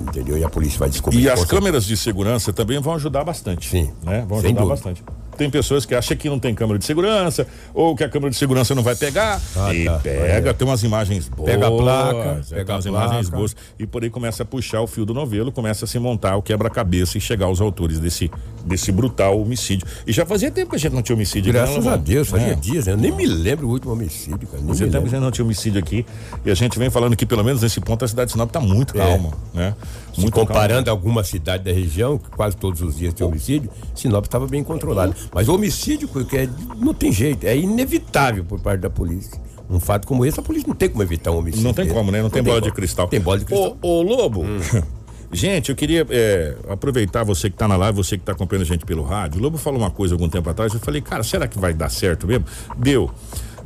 [0.00, 0.36] entendeu?
[0.36, 1.20] E a polícia vai descobrir.
[1.20, 3.68] E as câmeras de segurança também vão ajudar bastante.
[3.68, 4.24] Sim, Né?
[4.28, 4.66] Vão ajudar dúvida.
[4.66, 5.04] bastante.
[5.36, 8.36] Tem pessoas que acham que não tem câmera de segurança, ou que a câmera de
[8.36, 9.40] segurança não vai pegar.
[9.56, 9.98] Ah, e tá.
[9.98, 10.52] pega, É.
[10.52, 11.50] tem umas imagens boas.
[11.50, 12.16] Pega a placa,
[12.50, 13.56] é, pega tem umas a imagens boas.
[13.78, 16.42] E por aí começa a puxar o fio do novelo, começa a se montar o
[16.42, 18.30] quebra-cabeça e chegar aos autores desse,
[18.64, 19.86] desse brutal homicídio.
[20.06, 22.04] E já fazia tempo que a gente não tinha homicídio aqui, Graças né, a Lobão?
[22.04, 22.54] Deus, fazia É.
[22.54, 22.92] dias, né?
[22.92, 24.62] Eu nem me lembro o último homicídio, cara.
[24.64, 26.06] Fazia tempo que a gente não tinha homicídio aqui.
[26.44, 28.60] E a gente vem falando que, pelo menos nesse ponto, a cidade de Sinop está
[28.60, 29.30] muito calma.
[29.52, 29.74] Né?
[30.18, 34.46] Muito comparando alguma cidade da região, que quase todos os dias tem homicídio, Sinop estava
[34.46, 35.14] bem controlado.
[35.32, 39.40] Mas o homicídio, que é, não tem jeito, é inevitável por parte da polícia.
[39.68, 41.64] Um fato como esse, a polícia não tem como evitar um homicídio.
[41.64, 42.22] Não tem como, né?
[42.22, 42.76] Não, tem, bola de como.
[42.76, 43.08] cristal.
[43.08, 43.76] Tem bola de cristal.
[43.80, 44.44] Ô, ô, Lobo,
[45.32, 48.66] gente, eu queria é, aproveitar você que tá na live, você que tá acompanhando a
[48.66, 49.40] gente pelo rádio.
[49.40, 51.88] O Lobo falou uma coisa algum tempo atrás, eu falei, cara, será que vai dar
[51.88, 52.44] certo mesmo?
[52.76, 53.10] Deu.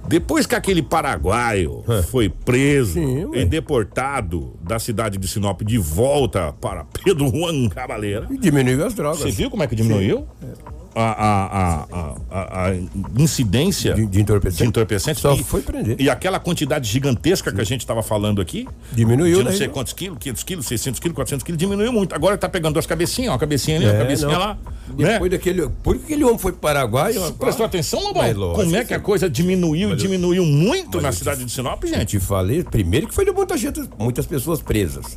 [0.08, 6.52] Depois que aquele paraguaio foi preso Sim, e deportado da cidade de Sinop de volta
[6.60, 9.20] para Pedro Juan Cabaleira, E diminuiu as drogas.
[9.20, 10.26] você viu como é que diminuiu?
[10.42, 12.74] A, a, a, a, a- a
[13.18, 14.62] incidência De- de entorpecente?
[14.62, 15.96] de entorpecente Só e, foi prender.
[16.00, 19.56] e aquela quantidade gigantesca que a gente estava falando aqui Diminuiu, de não né?
[19.56, 22.14] sei quantos quilos, 500 quilos, 600 quilos, 400 quilos, diminuiu muito.
[22.14, 24.38] Agora tá pegando duas cabecinhas, uma cabecinha ali, É, cabecinha não.
[24.38, 24.58] lá.
[24.96, 25.12] Né?
[25.12, 25.68] Depois daquele.
[25.82, 27.14] Por que aquele homem foi para o Paraguai?
[27.38, 28.54] Prestou atenção, Lobão?
[28.54, 31.52] Como é que a coisa diminuiu, Mas eu- diminuiu muito na eu te- cidade de
[31.52, 32.06] Sinop, Eu gente?
[32.06, 35.14] te falei, primeiro que foi de muita gente, muitas pessoas presas.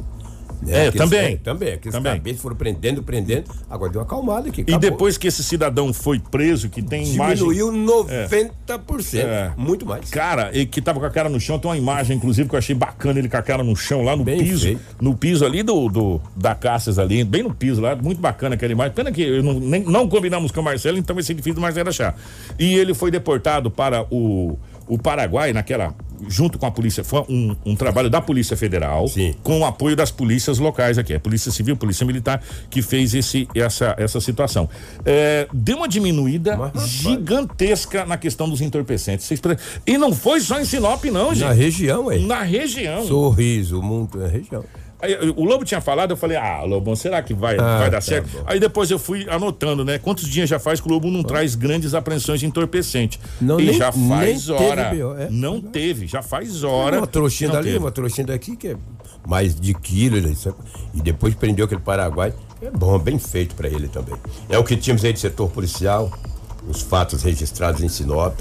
[0.67, 1.33] É, Aqueles- também.
[1.33, 1.73] é, também.
[1.73, 2.13] Aqueles Também.
[2.13, 3.45] cabeças foram prendendo, prendendo.
[3.69, 4.61] Agora deu uma acalmada aqui.
[4.61, 4.79] E acabou.
[4.79, 7.37] depois que esse cidadão foi preso, que tem imagem...
[7.47, 9.19] Diminuiu 90%.
[9.19, 9.51] É.
[9.57, 10.09] Muito mais.
[10.09, 12.59] Cara, e que tava com a cara no chão, tem uma imagem, inclusive, que eu
[12.59, 14.65] achei bacana ele com a cara no chão, lá no Bem piso.
[14.65, 14.81] feito.
[15.01, 18.71] No piso ali do, do da Cássias ali, bem no piso lá, muito bacana aquela
[18.71, 18.93] imagem.
[18.93, 21.61] Pena que eu não, nem- não combinamos com o Marcelo, então vai ser difícil do
[21.61, 22.15] Marcelo achar.
[22.59, 25.93] E ele foi deportado para o, o Paraguai, naquela.
[26.27, 29.35] Junto com a polícia, foi um, um trabalho da Polícia Federal, Sim.
[29.43, 33.47] com o apoio das polícias locais aqui, a Polícia Civil, Polícia Militar, que fez esse,
[33.55, 34.69] essa, essa situação.
[35.05, 39.29] É, deu uma diminuída Mas, gigantesca na questão dos entorpecentes.
[39.85, 41.53] E não foi só em Sinop, não, Na gente.
[41.53, 42.17] região, é.
[42.19, 43.05] Na região.
[43.05, 44.63] Sorriso, muito na região.
[45.01, 47.97] Aí, o Lobo tinha falado, eu falei, ah, Lobão, será que vai, Ah, vai dar
[47.97, 48.29] tá certo?
[48.31, 48.43] bom.
[48.45, 49.97] Aí depois eu fui anotando, né?
[49.97, 53.19] Quantos dias já faz que o Lobo não traz grandes apreensões de entorpecente?
[53.39, 54.89] Não, e nem- já faz teve hora.
[54.93, 55.27] BO, é.
[55.29, 56.97] não teve, já faz hora.
[56.99, 57.77] Uma trouxinha dali, teve.
[57.79, 58.77] uma trouxinha daqui, que é
[59.27, 60.17] mais de quilo.
[60.93, 62.33] E depois prendeu aquele Paraguai.
[62.61, 64.15] É bom, bem feito para ele também.
[64.49, 66.11] É o que tínhamos aí de setor policial,
[66.67, 68.39] os fatos registrados em Sinop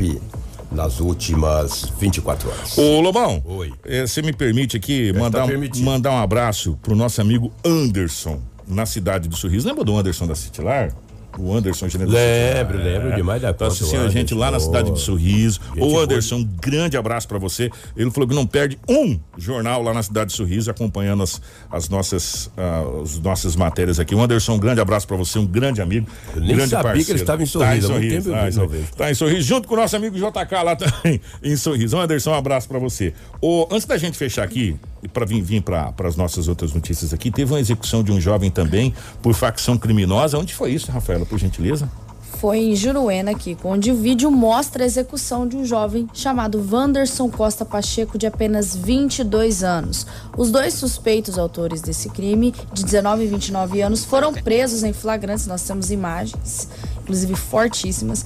[0.71, 2.79] nas últimas 24 horas.
[2.79, 3.73] Ô, Lobão, Oi.
[3.85, 8.87] eh, você me permite aqui mandar, um, mandar um abraço pro nosso amigo Anderson, na
[8.87, 9.67] cidade do Sorriso.
[9.67, 10.95] Lembra do Anderson da Citilar?
[11.39, 12.13] O Anderson General.
[12.13, 15.61] Lembro, lembro demais da Tá conta, assistindo o a gente lá na cidade de Sorriso.
[15.79, 15.99] Ô.
[15.99, 17.71] Anderson, um grande abraço pra você.
[17.97, 21.41] Ele falou que não perde um jornal lá na cidade de Sorriso, acompanhando as,
[21.71, 24.15] as nossas, ah, as nossas matérias aqui.
[24.15, 26.07] O Anderson, um grande abraço pra você, um grande amigo.
[26.35, 27.07] Eu nem grande sabia parceiro.
[27.07, 28.87] que ele estava em Sorriso, há muito tempo eu tá, em Sorriso.
[28.97, 31.97] Tá em Sorriso, junto com o nosso amigo JK lá também, em Sorriso.
[31.97, 33.15] Ô, Anderson, um abraço pra você.
[33.41, 34.77] Ô, antes da gente fechar aqui,
[35.09, 38.51] para vir, vir para as nossas outras notícias aqui, teve uma execução de um jovem
[38.51, 40.39] também por facção criminosa.
[40.39, 40.91] Onde foi isso,
[41.21, 41.91] Rafaela, por gentileza?
[42.39, 47.29] Foi em Juruena aqui, onde o vídeo mostra a execução de um jovem chamado Wanderson
[47.29, 50.07] Costa Pacheco, de apenas 22 anos.
[50.37, 55.47] Os dois suspeitos autores desse crime, de 19 e 29 anos, foram presos em flagrantes.
[55.47, 56.69] Nós temos imagens,
[57.03, 58.25] inclusive fortíssimas.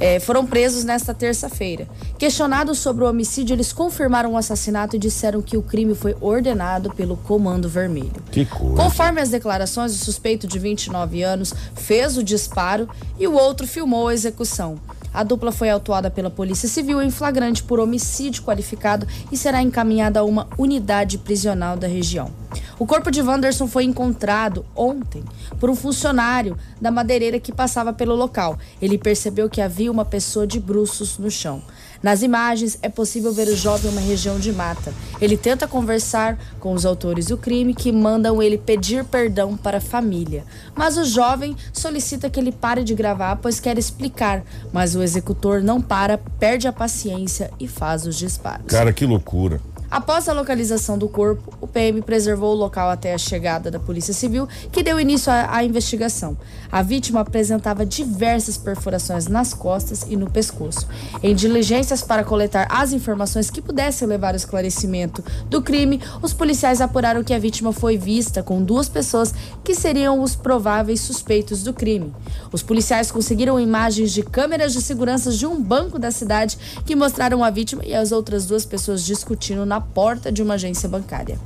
[0.00, 1.88] Eh, foram presos nesta terça-feira.
[2.18, 6.90] Questionados sobre o homicídio, eles confirmaram o assassinato e disseram que o crime foi ordenado
[6.94, 8.22] pelo Comando Vermelho.
[8.30, 8.76] Que coisa.
[8.76, 12.88] Conforme as declarações, o suspeito de 29 anos fez o disparo
[13.18, 14.78] e o outro filmou a execução.
[15.12, 20.20] A dupla foi autuada pela Polícia Civil em flagrante por homicídio qualificado e será encaminhada
[20.20, 22.30] a uma unidade prisional da região.
[22.78, 25.24] O corpo de Wanderson foi encontrado ontem
[25.58, 28.56] por um funcionário da madeireira que passava pelo local.
[28.80, 31.60] Ele percebeu que havia uma pessoa de bruços no chão.
[32.00, 34.94] Nas imagens é possível ver o jovem em uma região de mata.
[35.20, 39.80] Ele tenta conversar com os autores do crime que mandam ele pedir perdão para a
[39.80, 40.44] família.
[40.76, 44.44] Mas o jovem solicita que ele pare de gravar, pois quer explicar.
[44.72, 48.66] Mas o executor não para, perde a paciência e faz os disparos.
[48.68, 49.60] Cara, que loucura.
[49.90, 54.12] Após a localização do corpo, o PM preservou o local até a chegada da Polícia
[54.12, 56.36] Civil, que deu início à, investigação.
[56.70, 60.86] A vítima apresentava diversas perfurações nas costas e no pescoço.
[61.22, 66.82] Em diligências para coletar as informações que pudessem levar ao esclarecimento do crime, os policiais
[66.82, 69.32] apuraram que a vítima foi vista com duas pessoas
[69.64, 72.14] que seriam os prováveis suspeitos do crime.
[72.52, 77.42] Os policiais conseguiram imagens de câmeras de segurança de um banco da cidade que mostraram
[77.42, 81.38] a vítima e as outras duas pessoas discutindo na porta de uma agência bancária.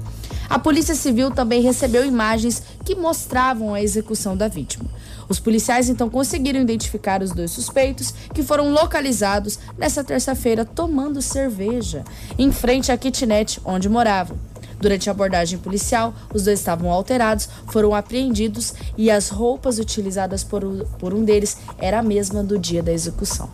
[0.48, 4.84] A Polícia Civil também recebeu imagens que mostravam a execução da vítima.
[5.28, 12.04] Os policiais então conseguiram identificar os dois suspeitos, que foram localizados nesta terça-feira tomando cerveja,
[12.38, 14.36] em frente à kitnet onde moravam.
[14.78, 20.62] Durante a abordagem policial, os dois estavam alterados, foram apreendidos e as roupas utilizadas por,
[20.98, 23.48] por um deles era a mesma do dia da execução.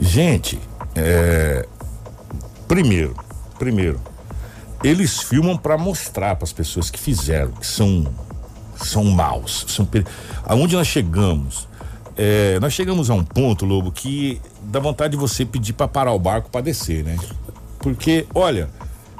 [0.00, 0.58] Gente,
[0.96, 1.68] é.
[2.66, 3.14] Primeiro,
[3.62, 4.00] primeiro,
[4.82, 8.04] eles filmam pra mostrar para as pessoas que fizeram, que são
[8.76, 10.04] são maus, são peri-
[10.44, 11.68] aonde nós chegamos.
[12.16, 16.10] é, nós chegamos a um ponto, Lobo, que dá vontade de você pedir pra parar
[16.12, 17.16] o barco pra descer, né?
[17.78, 18.68] Porque, olha,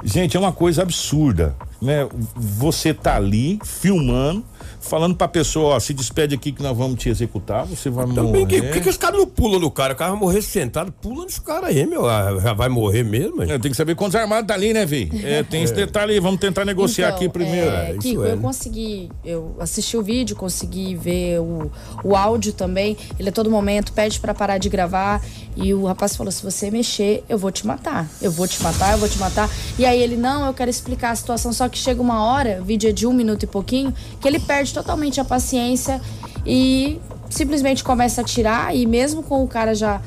[0.03, 2.09] gente, é uma coisa absurda, né?
[2.35, 4.45] Você tá ali filmando,
[4.83, 8.43] falando pra pessoa, ó, se despede aqui que nós vamos te executar, você vai Também,
[8.43, 8.47] morrer.
[8.47, 9.95] que, por que, que os caras não pulam no cara?
[9.95, 12.09] O cara vai morrer sentado, pula nesse cara aí, meu.
[12.09, 15.11] Ah, Já vai morrer mesmo, É, tem que saber quantos armados tá ali, né, Vi?
[15.25, 17.71] É, tem esse detalhe aí, vamos tentar negociar Então, aqui primeiro.
[17.71, 21.71] É, Kiko, eu consegui, eu assisti o vídeo, consegui ver o,
[22.05, 22.97] o áudio também.
[23.19, 25.23] Ele a todo momento pede pra parar de gravar
[25.57, 28.09] e o rapaz falou: se você mexer, eu vou te matar.
[28.21, 29.49] Eu vou te matar, eu vou te matar.
[29.79, 31.53] E aí ele, não, eu quero explicar a situação.
[31.53, 34.41] Só que chega uma hora, o vídeo é de um minuto e pouquinho, que ele
[34.41, 36.01] perde totalmente a paciência
[36.47, 36.99] e
[37.31, 38.75] simplesmente começa a atirar.
[38.75, 40.01] E mesmo com o cara já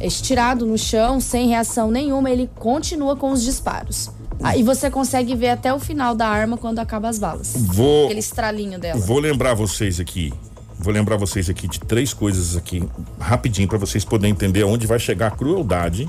[0.00, 4.10] estirado no chão, sem reação nenhuma, ele continua com os disparos.
[4.42, 7.54] Aí você consegue ver até o final da arma quando acaba as balas.
[7.56, 9.00] Vou- Aquele estralinho dela.
[9.00, 10.32] Vou lembrar vocês aqui.
[10.78, 12.88] Vou lembrar vocês aqui de três coisas aqui,
[13.18, 16.08] rapidinho, pra vocês poderem entender onde vai chegar a crueldade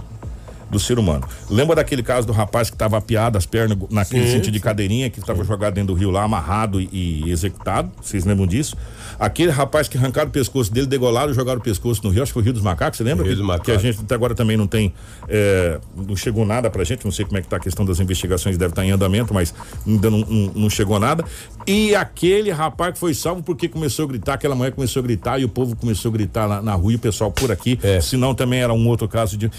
[0.70, 1.28] do ser humano.
[1.49, 5.09] Lembra daquele caso do rapaz que tava apiado as pernas naquele Sim, sentido de cadeirinha,
[5.09, 6.89] que estava jogado dentro do rio lá, amarrado e,
[7.26, 7.91] e executado?
[8.01, 8.76] Vocês lembram disso?
[9.20, 12.30] Aquele rapaz que arrancaram o pescoço dele, degolaram e jogaram o pescoço no rio, acho
[12.30, 13.24] que foi o Rio dos Macacos, você lembra?
[13.26, 13.65] Rio que, dos Macacos.
[13.65, 14.93] que a gente até agora também não tem,
[15.28, 17.99] é, não chegou nada pra gente, não sei como é que tá a questão das
[17.99, 19.53] investigações, deve estar em andamento, mas
[19.86, 21.26] ainda não, não, não chegou nada.
[21.67, 25.39] E aquele rapaz que foi salvo porque começou a gritar, aquela mulher começou a gritar
[25.39, 27.99] e o povo começou a gritar na, na rua e o pessoal por aqui, É.
[27.99, 29.51] senão também era um outro caso de...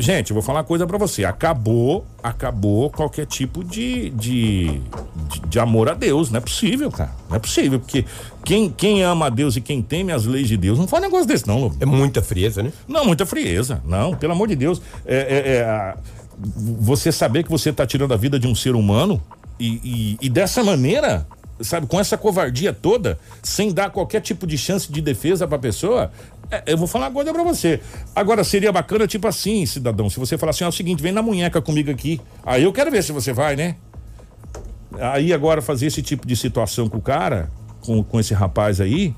[0.00, 1.24] Gente, eu vou falar uma coisa pra você.
[1.24, 4.80] Acabou, acabou qualquer tipo de, de,
[5.28, 6.30] de, de amor a Deus.
[6.30, 7.12] Não é possível, cara.
[7.28, 7.78] Não é possível.
[7.78, 8.04] Porque
[8.44, 11.26] quem, quem ama a Deus e quem teme as leis de Deus não faz negócio
[11.26, 11.76] desse, não, Lobo.
[11.80, 12.72] É muita frieza, né?
[12.88, 13.82] Não, muita frieza.
[13.84, 14.80] Não, pelo amor de Deus.
[15.04, 15.96] É, é, é, a-
[16.42, 19.22] você saber que você está tirando a vida de um ser humano
[19.58, 21.26] e, e- e dessa maneira,
[21.60, 26.10] sabe, com essa covardia toda, sem dar qualquer tipo de chance de defesa pra pessoa.
[26.50, 27.80] É, eu vou falar coisa pra você.
[28.14, 31.12] Agora, seria bacana, tipo assim, cidadão, se você falar assim, ó, é o seguinte, vem
[31.12, 32.20] na munheca comigo aqui.
[32.44, 33.76] Aí eu quero ver se você vai, né?
[34.98, 37.48] Aí agora fazer esse tipo de situação com o cara,
[37.80, 39.14] com, com esse rapaz aí,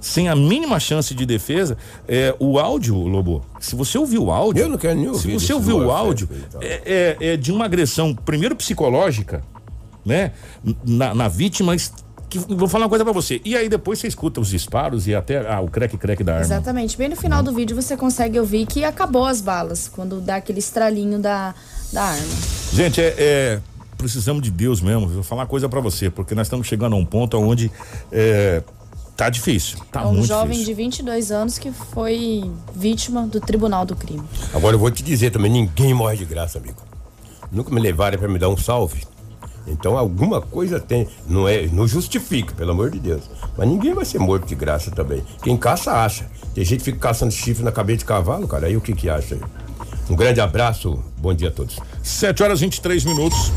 [0.00, 4.64] sem a mínima chance de defesa, é, o áudio, Lobo, se você ouvir o áudio.
[4.64, 6.62] Eu não quero nem Se ouvir você desse ouvir o áudio, tal.
[6.62, 9.42] é, é- é de uma agressão, primeiro psicológica,
[10.04, 10.32] né?
[10.84, 11.74] Na, na vítima.
[12.28, 13.40] Que, vou falar uma coisa pra você.
[13.44, 16.44] E aí depois você escuta os disparos e até ah, o creque-creque da arma.
[16.44, 16.96] Exatamente.
[16.96, 20.58] Bem no final do vídeo você consegue ouvir que acabou as balas, quando dá aquele
[20.58, 21.54] estralinho da,
[21.92, 22.26] da arma.
[22.72, 23.60] Gente, é, é,
[23.96, 25.08] precisamos de Deus mesmo.
[25.08, 27.70] Vou falar uma coisa pra você, porque nós estamos chegando a um ponto onde
[28.10, 28.62] é,
[29.16, 29.78] tá difícil.
[29.90, 30.74] Tá é um muito jovem difícil.
[30.74, 34.24] de 22 anos que foi vítima do Tribunal do Crime.
[34.52, 36.82] Agora eu vou te dizer também, ninguém morre de graça, amigo.
[37.50, 39.04] Nunca me levaram pra me dar um salve.
[39.66, 43.22] Então alguma coisa tem, não é, não justifica, pelo amor de Deus.
[43.56, 45.22] Mas ninguém vai ser morto de graça também.
[45.42, 46.26] Quem caça acha.
[46.54, 48.66] Tem gente que fica caçando chifre na cabeça de cavalo, cara.
[48.66, 49.38] Aí o que que acha?
[50.08, 51.78] Um grande abraço, bom dia a todos.
[52.02, 53.50] 7 horas 23 minutos.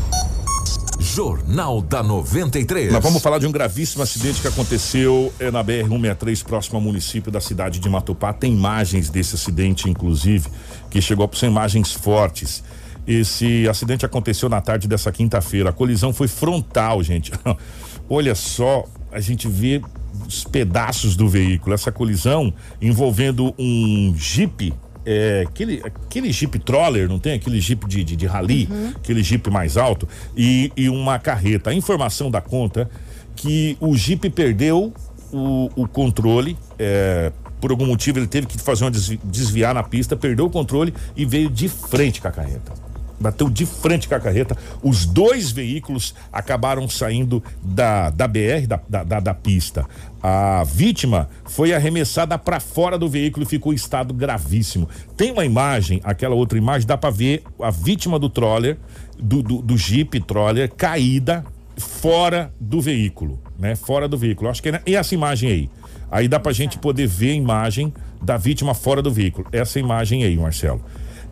[0.98, 2.92] Jornal da 93.
[2.92, 7.30] Nós vamos falar de um gravíssimo acidente que aconteceu eh, na BR-163, próximo ao município
[7.30, 8.32] da cidade de Matupá.
[8.32, 10.48] Tem imagens desse acidente, inclusive,
[10.90, 12.64] que chegou são imagens fortes.
[13.08, 15.70] Esse acidente aconteceu na tarde dessa quinta-feira.
[15.70, 17.32] A colisão foi frontal, gente.
[18.08, 19.80] Olha só, a gente vê
[20.26, 21.74] os pedaços do veículo.
[21.74, 22.52] Essa colisão
[22.82, 24.74] envolvendo um Jeep
[25.06, 27.32] é, aquele, aquele Jeep Troller, não tem?
[27.32, 30.06] Aquele Jeep de, de, de rally, aquele Jeep mais alto,
[30.36, 31.70] e, e uma carreta.
[31.70, 32.90] A informação da conta
[33.34, 34.92] que o Jeep perdeu
[35.32, 39.82] o, o controle, é, por algum motivo ele teve que fazer uma desvi- desviar na
[39.82, 42.87] pista, perdeu o controle e veio de frente com a carreta.
[43.20, 44.56] Bateu de frente com a carreta.
[44.82, 49.86] Os dois veículos acabaram saindo da, da BR, da, da, da- pista.
[50.22, 54.88] A vítima foi arremessada para fora do veículo e ficou em estado gravíssimo.
[55.16, 58.76] Tem uma imagem, aquela outra imagem, dá para ver a vítima do troller,
[59.18, 61.44] do, do, do Jeep Troller, caída
[61.76, 63.74] fora do veículo, né?
[63.76, 64.50] Fora do veículo.
[64.50, 65.70] Acho que é, essa imagem aí.
[66.10, 67.92] Aí dá pra gente poder ver a imagem
[68.22, 69.46] da vítima fora do veículo.
[69.52, 70.82] Essa imagem aí, Marcelo.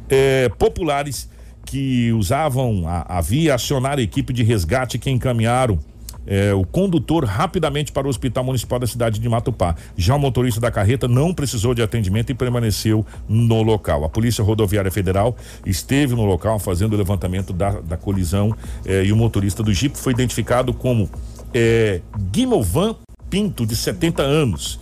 [0.08, 1.28] É, populares
[1.66, 5.78] que usavam a, a via acionaram a equipe de resgate que encaminharam
[6.26, 9.76] é, o condutor rapidamente para o Hospital Municipal da cidade de Matupá.
[9.96, 14.04] Já o motorista da carreta não precisou de atendimento e permaneceu no local.
[14.04, 18.54] A Polícia Rodoviária Federal esteve no local fazendo o levantamento da, da colisão
[18.84, 21.08] é, e o motorista do Jeep foi identificado como
[21.54, 22.00] é,
[22.30, 22.96] Guimovan
[23.30, 24.78] Pinto, de 70 anos.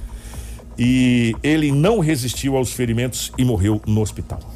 [0.78, 4.54] E ele não resistiu aos ferimentos e morreu no hospital.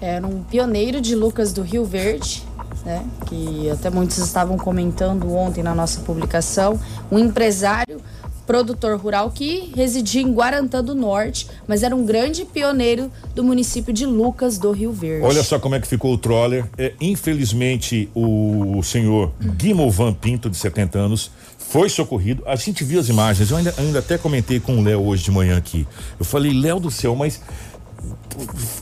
[0.00, 2.42] Era um pioneiro de Lucas do Rio Verde,
[2.84, 3.04] né?
[3.26, 6.78] Que até muitos estavam comentando ontem na nossa publicação.
[7.10, 8.00] Um empresário,
[8.46, 13.92] produtor rural que residia em Guarantã do Norte, mas era um grande pioneiro do município
[13.92, 15.24] de Lucas do Rio Verde.
[15.24, 16.66] Olha só como é que ficou o troller.
[16.76, 22.42] É, infelizmente, o senhor Guimovan Pinto, de 70 anos, foi socorrido.
[22.46, 23.50] A gente viu as imagens.
[23.50, 25.86] Eu ainda, ainda até comentei com o Léo hoje de manhã aqui.
[26.18, 27.40] Eu falei, Léo do céu, mas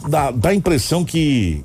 [0.09, 1.63] dá, dá a impressão que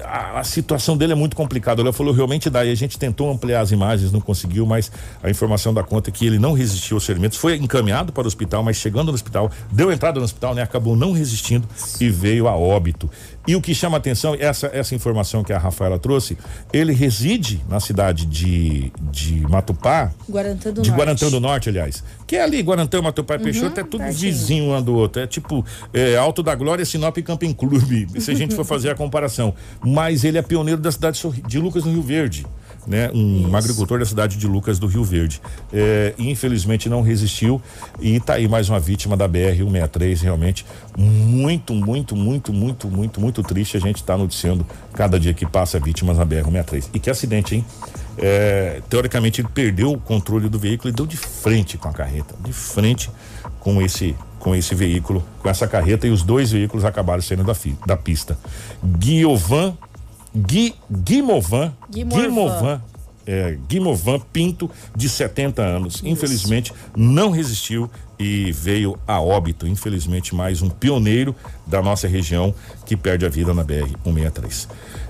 [0.00, 1.82] a, a situação dele é muito complicada.
[1.82, 2.64] Léo falou, realmente dá.
[2.64, 4.90] E a gente tentou ampliar as imagens, não conseguiu, mas
[5.22, 7.38] a informação da conta é que ele não resistiu aos ferimentos.
[7.38, 10.62] Foi encaminhado para o hospital, mas chegando no hospital, deu entrada no hospital, né?
[10.62, 11.66] Acabou não resistindo
[12.00, 13.10] e veio a óbito.
[13.46, 16.38] E o que chama atenção, essa, essa informação que a Rafaela trouxe,
[16.72, 21.00] ele reside na cidade de, de Matupá, Guarantã do de Norte.
[21.00, 22.04] Guarantã do Norte, aliás.
[22.26, 24.32] Que é ali, Guarantã, Matupá e Peixoto, é tudo pertinho.
[24.32, 25.20] vizinho um do outro.
[25.20, 28.90] É tipo é, Alto da Glória, Sinop e Camping Clube, se a gente for fazer
[28.90, 29.54] a comparação.
[29.84, 32.46] Mas ele é pioneiro da cidade de de Lucas, no Rio Verde.
[32.86, 33.10] Né?
[33.14, 35.40] Um agricultor da cidade de Lucas do Rio Verde.
[35.72, 37.62] É, infelizmente não resistiu
[38.00, 40.66] e tá aí mais uma vítima da BR-163, realmente
[40.96, 45.78] muito, muito, muito, muito, muito, muito triste a gente tá noticiando cada dia que passa
[45.78, 46.88] vítimas na BR-163.
[46.92, 47.64] E que acidente, hein?
[48.18, 52.34] É, teoricamente ele perdeu o controle do veículo e deu de frente com a carreta,
[52.40, 53.10] de frente
[53.58, 57.54] com esse com esse veículo, com essa carreta e os dois veículos acabaram saindo da,
[57.86, 58.36] da pista.
[58.82, 59.76] Guiovan,
[60.34, 62.22] Gui, Guimovan, Guimorvan.
[62.22, 62.82] Guimovan,
[63.26, 66.00] é, Guimovan Pinto, de 70 anos.
[66.04, 69.66] Infelizmente, não resistiu e veio a óbito.
[69.66, 71.34] Infelizmente, mais um pioneiro
[71.66, 72.54] da nossa região
[72.86, 74.68] que perde a vida na BR-163.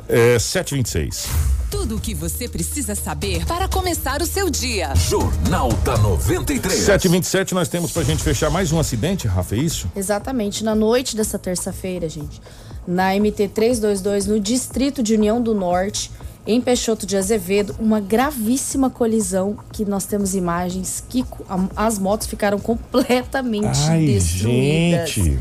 [0.09, 1.29] É, 726.
[1.71, 4.95] Tudo o que você precisa saber para começar o seu dia.
[4.95, 6.75] Jornal da 93.
[6.75, 9.91] 727 nós temos pra gente fechar mais um acidente, Rafa, é isso?
[9.97, 12.43] Exatamente, na noite dessa terça-feira, gente,
[12.87, 16.11] na MT 322, no distrito de União do Norte,
[16.47, 21.25] em Peixoto de Azevedo, uma gravíssima colisão que nós temos imagens que
[21.77, 25.11] as motos ficaram completamente Ai, destruídas.
[25.11, 25.39] gente.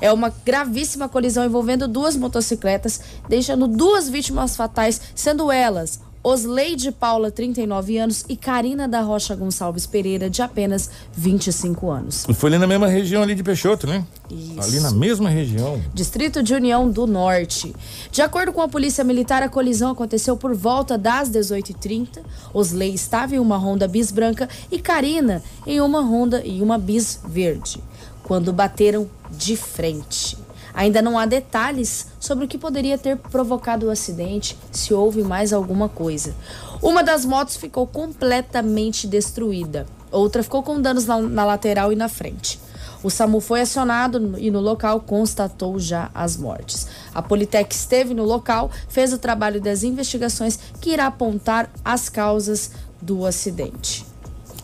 [0.00, 7.30] É uma gravíssima colisão envolvendo duas motocicletas, deixando duas vítimas fatais, sendo elas Osleide Paula,
[7.30, 12.26] 39 anos, e Karina da Rocha Gonçalves Pereira, de apenas 25 anos.
[12.28, 14.04] E foi ali na mesma região ali de Peixoto, né?
[14.28, 14.60] Isso.
[14.60, 15.80] Ali na mesma região.
[15.94, 17.72] Distrito de União do Norte.
[18.10, 22.18] De acordo com a Polícia Militar, a colisão aconteceu por volta das 18h30.
[22.52, 27.20] Osley estava em uma Honda Bis branca e Karina em uma Honda e uma Bis
[27.24, 27.78] verde,
[28.24, 30.36] quando bateram de frente.
[30.76, 35.54] Ainda não há detalhes sobre o que poderia ter provocado o acidente, se houve mais
[35.54, 36.34] alguma coisa.
[36.82, 42.10] Uma das motos ficou completamente destruída, outra ficou com danos na, na lateral e na
[42.10, 42.60] frente.
[43.02, 46.86] O SAMU foi acionado e no local constatou já as mortes.
[47.14, 52.72] A Politec esteve no local, fez o trabalho das investigações que irá apontar as causas
[53.00, 54.04] do acidente.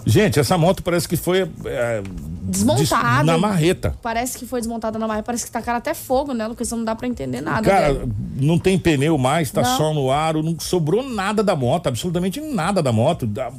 [0.05, 2.03] Gente, essa moto parece que foi é,
[2.43, 3.19] Desmontada.
[3.19, 3.95] des- na marreta.
[4.03, 6.95] Parece que foi desmontada na marreta, parece que tacaram até fogo nela, porque não dá
[6.95, 7.69] pra entender nada.
[7.69, 8.09] Cara, dela.
[8.37, 9.77] não tem pneu mais, tá Não.
[9.77, 13.29] só no aro, não sobrou nada da moto, absolutamente nada da moto.
[13.39, 13.51] A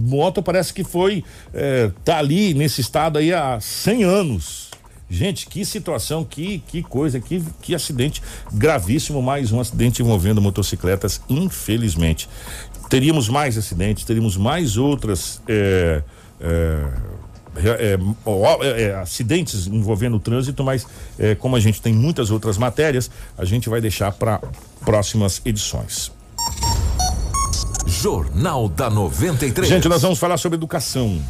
[0.00, 1.24] moto parece que foi,
[1.54, 4.68] é, tá ali nesse estado aí há 100 anos.
[5.10, 8.22] Gente, que situação, que, que coisa, que, que acidente
[8.52, 12.28] gravíssimo, mais um acidente envolvendo motocicletas, infelizmente.
[12.88, 16.02] Teríamos mais acidentes, teríamos mais outras é,
[16.40, 16.84] é,
[17.56, 17.98] é,
[18.62, 20.86] é, é, acidentes envolvendo o trânsito, mas
[21.18, 24.40] é, como a gente tem muitas outras matérias, a gente vai deixar para
[24.84, 26.12] próximas edições.
[27.86, 29.68] Jornal da 93.
[29.68, 31.20] Gente, nós vamos falar sobre educação.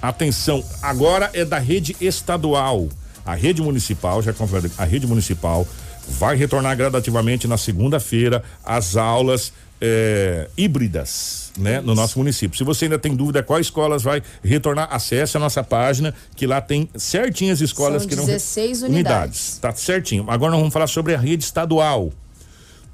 [0.00, 2.88] Atenção, agora é da rede estadual.
[3.24, 5.66] A rede municipal, já confere, a rede municipal
[6.08, 9.52] vai retornar gradativamente na segunda-feira as aulas
[9.84, 12.56] eh, híbridas, né, no nosso município.
[12.56, 16.60] Se você ainda tem dúvida quais escolas vai retornar, acesse a nossa página, que lá
[16.60, 19.58] tem certinhas escolas São que não 16 unidades.
[19.60, 20.24] Tá certinho.
[20.28, 22.12] Agora nós vamos falar sobre a rede estadual.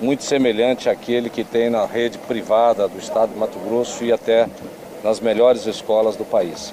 [0.00, 4.48] muito semelhante àquele que tem na rede privada do estado de Mato Grosso e até
[5.04, 6.72] nas melhores escolas do país.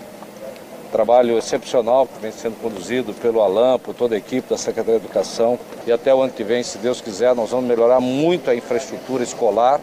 [0.91, 5.05] Trabalho excepcional que vem sendo conduzido pelo Alan, por toda a equipe da Secretaria de
[5.05, 5.59] Educação.
[5.85, 9.23] E até o ano que vem, se Deus quiser, nós vamos melhorar muito a infraestrutura
[9.23, 9.81] escolar,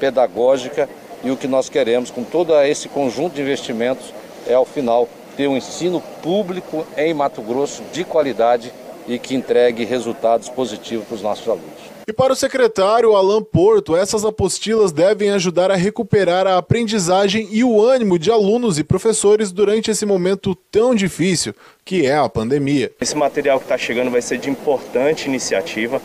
[0.00, 0.88] pedagógica
[1.22, 4.12] e o que nós queremos com todo esse conjunto de investimentos
[4.46, 8.72] é, ao final, ter um ensino público em Mato Grosso de qualidade
[9.06, 11.87] e que entregue resultados positivos para os nossos alunos.
[12.08, 17.62] E para o secretário Alan Porto, essas apostilas devem ajudar a recuperar a aprendizagem e
[17.62, 21.54] o ânimo de alunos e professores durante esse momento tão difícil
[21.84, 22.90] que é a pandemia.
[22.98, 26.00] Esse material que está chegando vai ser de importante iniciativa,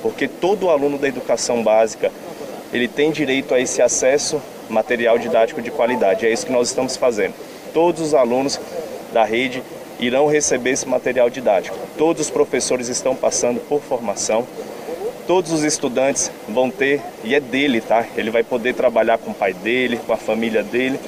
[0.00, 2.10] porque todo aluno da educação básica
[2.72, 4.40] ele tem direito a esse acesso
[4.70, 6.24] material didático de qualidade.
[6.24, 7.34] É isso que nós estamos fazendo.
[7.74, 8.58] Todos os alunos
[9.12, 9.62] da rede
[10.00, 11.76] irão receber esse material didático.
[11.98, 14.46] Todos os professores estão passando por formação.
[15.26, 18.04] Todos os estudantes vão ter, e é dele, tá?
[18.16, 20.98] Ele vai poder trabalhar com o pai dele, com a família dele.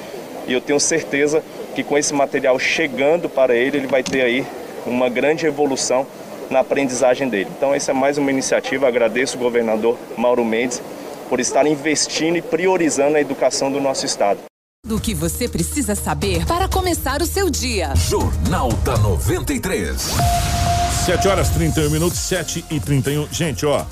[0.47, 1.43] E eu tenho certeza
[1.75, 4.45] que com esse material chegando para ele, ele vai ter aí
[4.85, 6.07] uma grande evolução
[6.49, 7.49] na aprendizagem dele.
[7.57, 8.87] Então, essa é mais uma iniciativa.
[8.87, 10.81] Agradeço o governador Mauro Mendes
[11.27, 14.39] por estar investindo e priorizando a educação do nosso estado.
[14.85, 17.93] Do que você precisa saber para começar o seu dia.
[17.95, 20.11] Jornal da 93.
[21.05, 23.27] 7 horas 31 minutos, 7 e 31.
[23.31, 23.83] Gente, ó.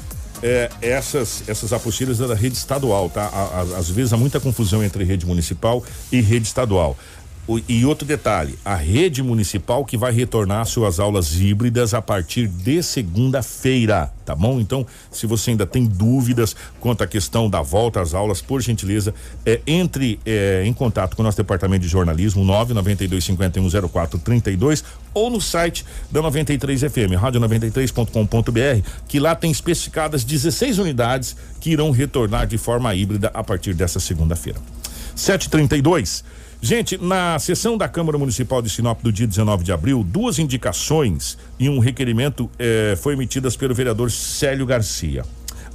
[0.45, 3.27] É, essas, essas apostilas é da rede estadual, tá?
[3.33, 5.81] A- às vezes há muita confusão entre rede municipal
[6.11, 6.97] e rede estadual.
[7.45, 12.47] O- e outro detalhe, a rede municipal que vai retornar suas aulas híbridas a partir
[12.47, 14.61] de segunda-feira, tá bom?
[14.61, 19.13] Então, se você ainda tem dúvidas quanto à questão da volta às aulas, por gentileza,
[19.45, 24.81] é, entre é, em contato com o nosso departamento de jornalismo, 992 51 0432
[25.13, 31.91] ou no site da 93 FM, rádio93.com.br, que lá tem especificadas 16 unidades que irão
[31.91, 34.59] retornar de forma híbrida a partir dessa segunda-feira.
[35.15, 36.23] 732.
[36.65, 41.37] Gente, na sessão da Câmara Municipal de Sinop do dia 19 de abril, duas indicações
[41.59, 45.25] e um requerimento eh, foi emitidas pelo vereador Célio Garcia.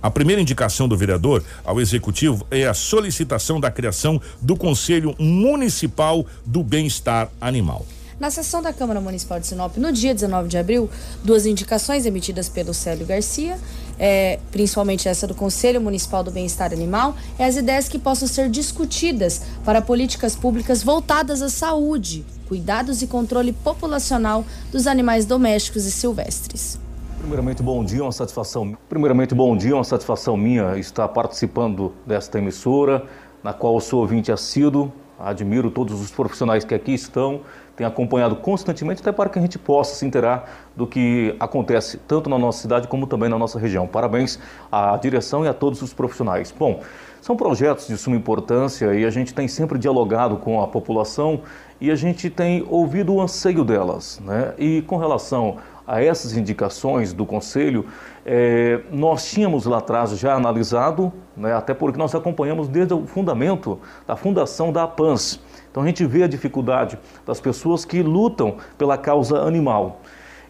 [0.02, 6.24] A primeira indicação do vereador ao executivo é a solicitação da criação do Conselho Municipal
[6.46, 7.84] do Bem-Estar Animal.
[8.18, 10.90] Na sessão da Câmara Municipal de Sinop, no dia 19 de abril,
[11.22, 13.56] duas indicações emitidas pelo Célio Garcia
[13.98, 18.48] é, principalmente essa do Conselho Municipal do Bem-Estar Animal, é as ideias que possam ser
[18.48, 25.90] discutidas para políticas públicas voltadas à saúde, cuidados e controle populacional dos animais domésticos e
[25.90, 26.78] silvestres.
[27.18, 28.76] Primeiramente, bom dia, uma satisfação.
[28.88, 33.04] Primeiramente, bom dia, uma satisfação minha estar participando desta emissora,
[33.42, 37.40] na qual sou ouvinte assíduo, admiro todos os profissionais que aqui estão,
[37.78, 42.28] tenho acompanhado constantemente, até para que a gente possa se inteirar do que acontece tanto
[42.28, 43.86] na nossa cidade como também na nossa região.
[43.86, 44.38] Parabéns
[44.70, 46.52] à direção e a todos os profissionais.
[46.56, 46.80] Bom,
[47.22, 51.42] são projetos de suma importância e a gente tem sempre dialogado com a população
[51.80, 54.20] e a gente tem ouvido o anseio delas.
[54.24, 54.54] Né?
[54.58, 57.86] E com relação a essas indicações do Conselho,
[58.26, 63.80] é, nós tínhamos lá atrás já analisado, né, até porque nós acompanhamos desde o fundamento
[64.06, 65.40] da fundação da APANS.
[65.78, 70.00] Então a gente vê a dificuldade das pessoas que lutam pela causa animal.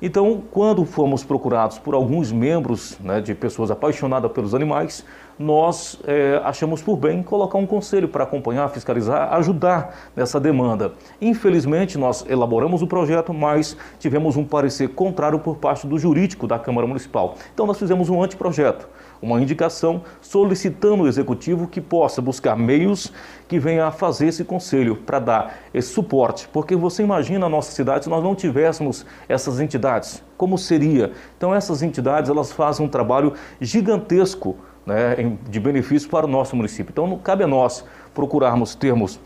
[0.01, 5.05] Então, quando fomos procurados por alguns membros né, de pessoas apaixonadas pelos animais,
[5.39, 10.93] nós é, achamos por bem colocar um conselho para acompanhar, fiscalizar, ajudar nessa demanda.
[11.21, 16.59] Infelizmente, nós elaboramos o projeto, mas tivemos um parecer contrário por parte do jurídico da
[16.59, 17.35] Câmara Municipal.
[17.53, 18.89] Então, nós fizemos um anteprojeto,
[19.21, 23.13] uma indicação solicitando o executivo que possa buscar meios
[23.47, 26.49] que venha a fazer esse conselho para dar esse suporte.
[26.53, 31.13] Porque você imagina a nossa cidade se nós não tivéssemos essas entidades, como seria?
[31.37, 34.57] Então, essas entidades elas fazem um trabalho gigantesco
[34.87, 36.91] né, de benefício para o nosso município.
[36.91, 39.21] Então, não cabe a nós procurarmos termos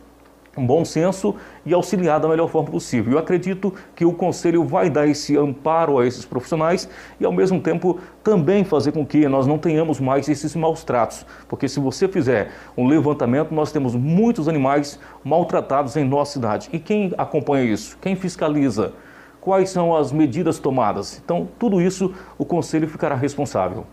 [0.57, 1.35] bom senso
[1.65, 3.15] e auxiliar da melhor forma possível.
[3.15, 6.89] Eu acredito que o Conselho vai dar esse amparo a esses profissionais
[7.19, 11.25] e, ao mesmo tempo, também fazer com que nós não tenhamos mais esses maus tratos.
[11.49, 16.69] Porque se você fizer um levantamento, nós temos muitos animais maltratados em nossa cidade.
[16.73, 17.97] E quem acompanha isso?
[18.01, 18.93] Quem fiscaliza?
[19.41, 21.21] Quais são as medidas tomadas?
[21.25, 23.85] Então, tudo isso o Conselho ficará responsável.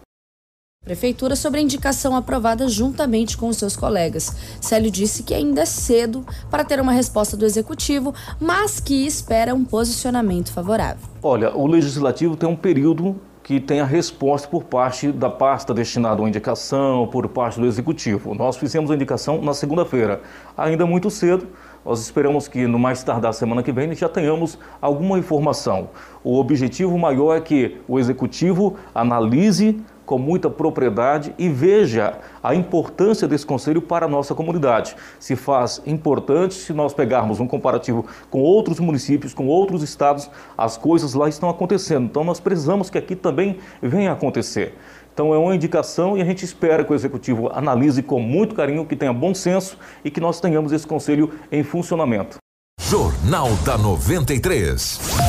[0.90, 4.36] Prefeitura sobre a indicação aprovada juntamente com os seus colegas.
[4.60, 8.12] Célio disse que ainda é cedo para ter uma resposta do executivo,
[8.42, 11.08] mas que espera um posicionamento favorável.
[11.22, 16.24] Olha, o legislativo tem um período que tem a resposta por parte da pasta destinada
[16.24, 18.34] à indicação, por parte do executivo.
[18.34, 20.22] Nós fizemos a indicação na segunda-feira,
[20.58, 21.48] ainda muito cedo.
[21.86, 25.90] Nós esperamos que no mais tardar semana que vem já tenhamos alguma informação.
[26.24, 29.80] O objetivo maior é que o executivo analise
[30.10, 34.96] com muita propriedade e veja a importância desse conselho para a nossa comunidade.
[35.20, 40.78] Se faz importante se nós pegarmos um comparativo com outros municípios, com outros estados, as
[40.78, 42.06] coisas lá estão acontecendo.
[42.06, 44.74] Então nós precisamos que aqui também venha acontecer.
[45.14, 48.88] Então é uma indicação e a gente espera que o executivo analise com muito carinho,
[48.88, 52.38] que tenha bom senso e que nós tenhamos esse conselho em funcionamento.
[52.82, 55.29] Jornal da 93.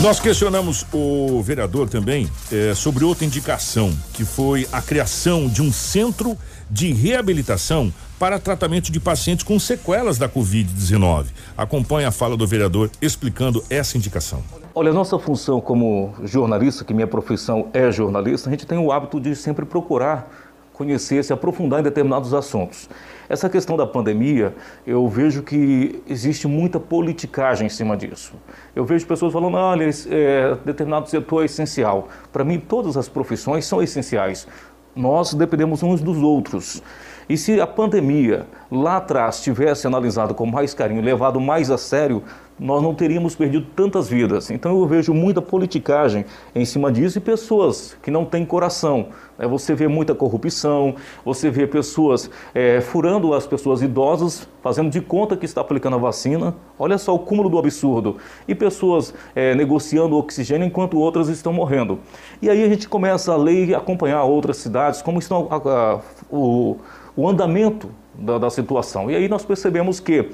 [0.00, 5.72] Nós questionamos o vereador também é, sobre outra indicação, que foi a criação de um
[5.72, 6.38] centro
[6.70, 11.26] de reabilitação para tratamento de pacientes com sequelas da Covid-19.
[11.56, 14.40] Acompanhe a fala do vereador explicando essa indicação.
[14.72, 19.18] Olha, nossa função como jornalista, que minha profissão é jornalista, a gente tem o hábito
[19.18, 20.30] de sempre procurar
[20.72, 22.88] conhecer, se aprofundar em determinados assuntos.
[23.28, 24.54] Essa questão da pandemia,
[24.86, 28.32] eu vejo que existe muita politicagem em cima disso.
[28.74, 32.08] Eu vejo pessoas falando, olha, é, determinado setor é essencial.
[32.32, 34.48] Para mim, todas as profissões são essenciais.
[34.96, 36.82] Nós dependemos uns dos outros.
[37.28, 42.22] E se a pandemia lá atrás tivesse analisado com mais carinho, levado mais a sério,
[42.58, 44.50] nós não teríamos perdido tantas vidas.
[44.50, 49.08] Então eu vejo muita politicagem em cima disso e pessoas que não têm coração.
[49.38, 55.00] É, você vê muita corrupção, você vê pessoas é, furando as pessoas idosas, fazendo de
[55.00, 56.54] conta que está aplicando a vacina.
[56.78, 58.16] Olha só o cúmulo do absurdo.
[58.48, 62.00] E pessoas é, negociando oxigênio enquanto outras estão morrendo.
[62.42, 66.00] E aí a gente começa a ler e acompanhar outras cidades, como estão a, a,
[66.30, 66.76] o,
[67.16, 69.08] o andamento da, da situação.
[69.08, 70.30] E aí nós percebemos que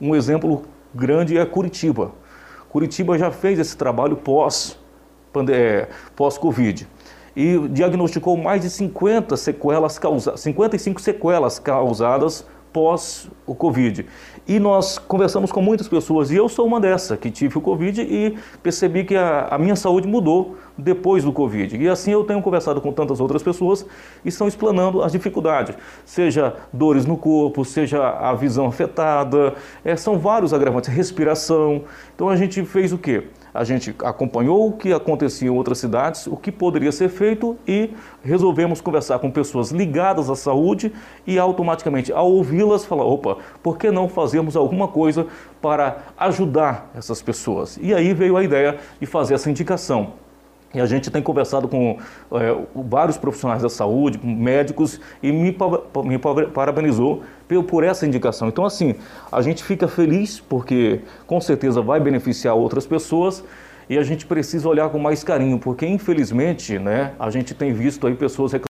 [0.00, 0.62] um exemplo
[0.94, 2.12] grande é Curitiba.
[2.68, 4.78] Curitiba já fez esse trabalho pós,
[5.50, 6.86] é, pós-Covid
[7.38, 14.06] e diagnosticou mais de 50 sequelas causadas, 55 sequelas causadas pós o Covid.
[14.48, 18.00] E nós conversamos com muitas pessoas, e eu sou uma dessa, que tive o Covid
[18.00, 21.76] e percebi que a, a minha saúde mudou depois do Covid.
[21.76, 23.84] E assim eu tenho conversado com tantas outras pessoas
[24.24, 25.76] e estão explanando as dificuldades,
[26.06, 29.52] seja dores no corpo, seja a visão afetada,
[29.84, 31.84] é, são vários agravantes, respiração.
[32.14, 33.24] Então a gente fez o quê?
[33.52, 37.90] A gente acompanhou o que acontecia em outras cidades, o que poderia ser feito e
[38.22, 40.92] resolvemos conversar com pessoas ligadas à saúde
[41.26, 45.26] e automaticamente, ao ouvi-las, falar: opa, por que não fazermos alguma coisa
[45.60, 47.78] para ajudar essas pessoas?
[47.80, 50.12] E aí veio a ideia de fazer essa indicação.
[50.74, 51.98] E a gente tem conversado com
[52.32, 55.56] é, vários profissionais da saúde, médicos, e me,
[56.04, 56.18] me
[56.52, 57.22] parabenizou
[57.66, 58.48] por essa indicação.
[58.48, 58.94] Então, assim,
[59.32, 63.42] a gente fica feliz porque com certeza vai beneficiar outras pessoas
[63.88, 68.06] e a gente precisa olhar com mais carinho, porque infelizmente, né, a gente tem visto
[68.06, 68.67] aí pessoas reclamando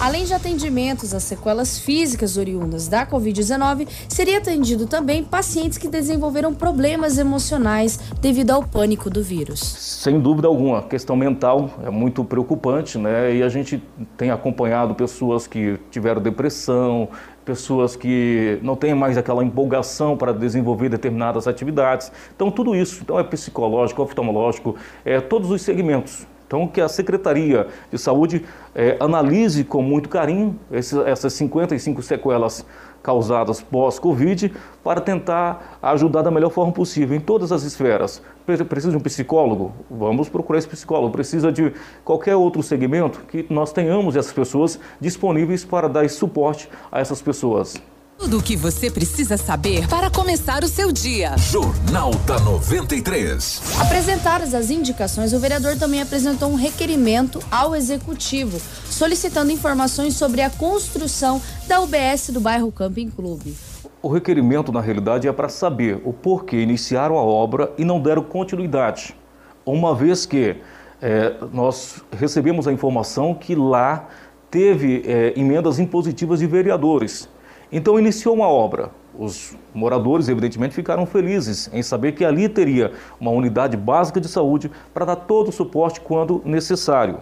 [0.00, 6.54] Além de atendimentos às sequelas físicas oriundas da Covid-19, seria atendido também pacientes que desenvolveram
[6.54, 9.60] problemas emocionais devido ao pânico do vírus.
[9.60, 13.36] Sem dúvida alguma, a questão mental é muito preocupante, né?
[13.36, 13.82] E a gente
[14.16, 17.06] tem acompanhado pessoas que tiveram depressão,
[17.44, 22.10] pessoas que não têm mais aquela empolgação para desenvolver determinadas atividades.
[22.34, 26.26] Então, tudo isso então é psicológico, oftalmológico, é todos os segmentos.
[26.50, 28.44] Então, que a Secretaria de Saúde
[28.74, 32.66] é, analise com muito carinho esses, essas 55 sequelas
[33.00, 38.20] causadas pós-Covid para tentar ajudar da melhor forma possível em todas as esferas.
[38.68, 39.72] Precisa de um psicólogo?
[39.88, 41.12] Vamos procurar esse psicólogo.
[41.12, 41.72] Precisa de
[42.04, 47.80] qualquer outro segmento que nós tenhamos essas pessoas disponíveis para dar suporte a essas pessoas.
[48.20, 51.38] Tudo o que você precisa saber para começar o seu dia.
[51.38, 53.80] Jornal da 93.
[53.80, 60.50] Apresentadas as indicações, o vereador também apresentou um requerimento ao executivo, solicitando informações sobre a
[60.50, 63.56] construção da UBS do bairro Camping Clube.
[64.02, 68.22] O requerimento, na realidade, é para saber o porquê iniciaram a obra e não deram
[68.22, 69.16] continuidade.
[69.64, 70.56] Uma vez que
[71.00, 74.08] é, nós recebemos a informação que lá
[74.50, 77.26] teve é, emendas impositivas de vereadores
[77.72, 78.90] então iniciou uma obra.
[79.18, 84.70] Os moradores, evidentemente, ficaram felizes em saber que ali teria uma unidade básica de saúde
[84.94, 87.18] para dar todo o suporte quando necessário.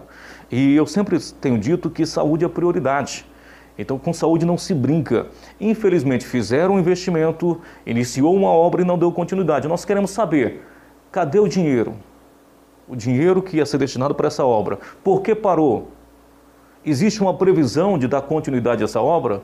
[0.51, 3.25] E eu sempre tenho dito que saúde é prioridade.
[3.77, 5.27] Então, com saúde não se brinca.
[5.59, 9.67] Infelizmente, fizeram um investimento, iniciou uma obra e não deu continuidade.
[9.67, 10.61] Nós queremos saber:
[11.11, 11.93] cadê o dinheiro?
[12.87, 14.79] O dinheiro que ia ser destinado para essa obra.
[15.03, 15.89] Por que parou?
[16.85, 19.41] Existe uma previsão de dar continuidade a essa obra?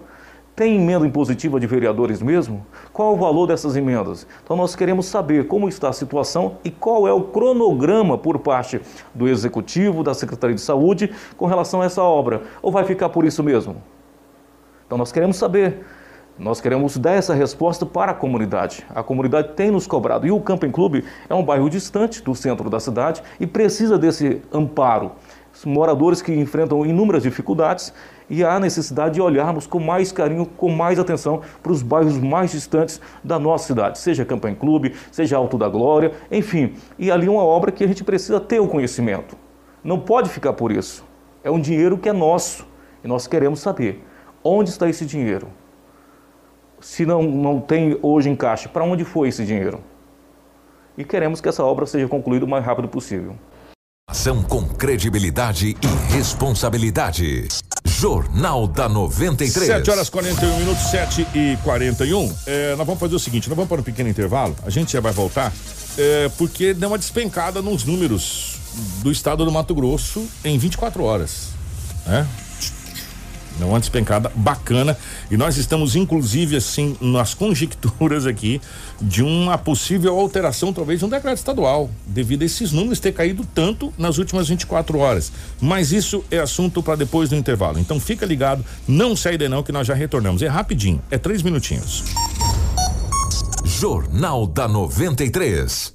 [0.56, 2.66] Tem emenda impositiva de vereadores mesmo?
[2.94, 4.26] Qual o valor dessas emendas?
[4.42, 8.80] Então nós queremos saber como está a situação e qual é o cronograma por parte
[9.14, 12.44] do Executivo, da Secretaria de Saúde, com relação a essa obra.
[12.62, 13.84] Ou vai ficar por isso mesmo?
[14.86, 15.86] Então nós queremos saber.
[16.40, 18.86] Nós queremos dar essa resposta para a comunidade.
[18.96, 20.26] A comunidade tem nos cobrado.
[20.26, 24.42] E o Camping Clube é um bairro distante do centro da cidade e precisa desse
[24.54, 25.12] amparo
[25.64, 27.94] moradores que enfrentam inúmeras dificuldades
[28.30, 32.52] e há necessidade de olharmos com mais carinho, com mais atenção para os bairros mais
[32.52, 36.74] distantes da nossa cidade, seja Campanha Clube, seja Alto da Glória, enfim.
[36.98, 39.38] E ali é uma obra que a gente precisa ter o conhecimento.
[39.84, 41.06] Não pode ficar por isso.
[41.44, 42.66] É um dinheiro que é nosso
[43.04, 44.04] e nós queremos saber
[44.44, 45.48] onde está esse dinheiro.
[46.80, 49.80] Se não, não tem hoje em caixa, para onde foi esse dinheiro?
[50.98, 53.36] E queremos que essa obra seja concluída o mais rápido possível.
[54.08, 57.48] Ação com credibilidade e responsabilidade.
[57.86, 59.68] Jornal da 93.
[59.68, 62.36] 7 horas 41 minutos, 7 e 41.
[62.46, 65.00] É, nós vamos fazer o seguinte: nós vamos para um pequeno intervalo, a gente já
[65.00, 65.54] vai voltar,
[65.98, 68.58] é, porque deu uma despencada nos números
[69.02, 71.50] do estado do Mato Grosso em 24 horas.
[72.06, 72.28] Né?
[73.60, 74.98] É uma despencada bacana
[75.32, 78.62] e nós estamos inclusive assim nas conjecturas aqui
[79.02, 83.46] de uma possível alteração talvez de um decreto estadual devido a esses números ter caído
[83.54, 85.32] tanto nas últimas 24 horas.
[85.62, 87.80] Mas isso é assunto para depois do intervalo.
[87.80, 90.42] Então fica ligado, não sai daí não que nós já retornamos.
[90.42, 92.04] É rapidinho, é três minutinhos.
[93.66, 95.95] Jornal da 93.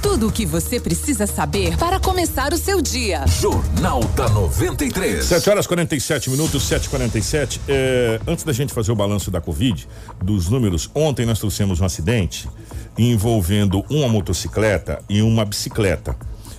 [0.00, 3.24] Tudo o que você precisa saber para começar o seu dia.
[3.26, 5.24] Jornal da 93.
[5.24, 7.60] 7 horas 47 minutos, 7h47.
[7.68, 9.88] É, antes da gente fazer o balanço da Covid,
[10.22, 12.48] dos números, ontem nós trouxemos um acidente
[12.96, 16.14] envolvendo uma motocicleta e uma bicicleta.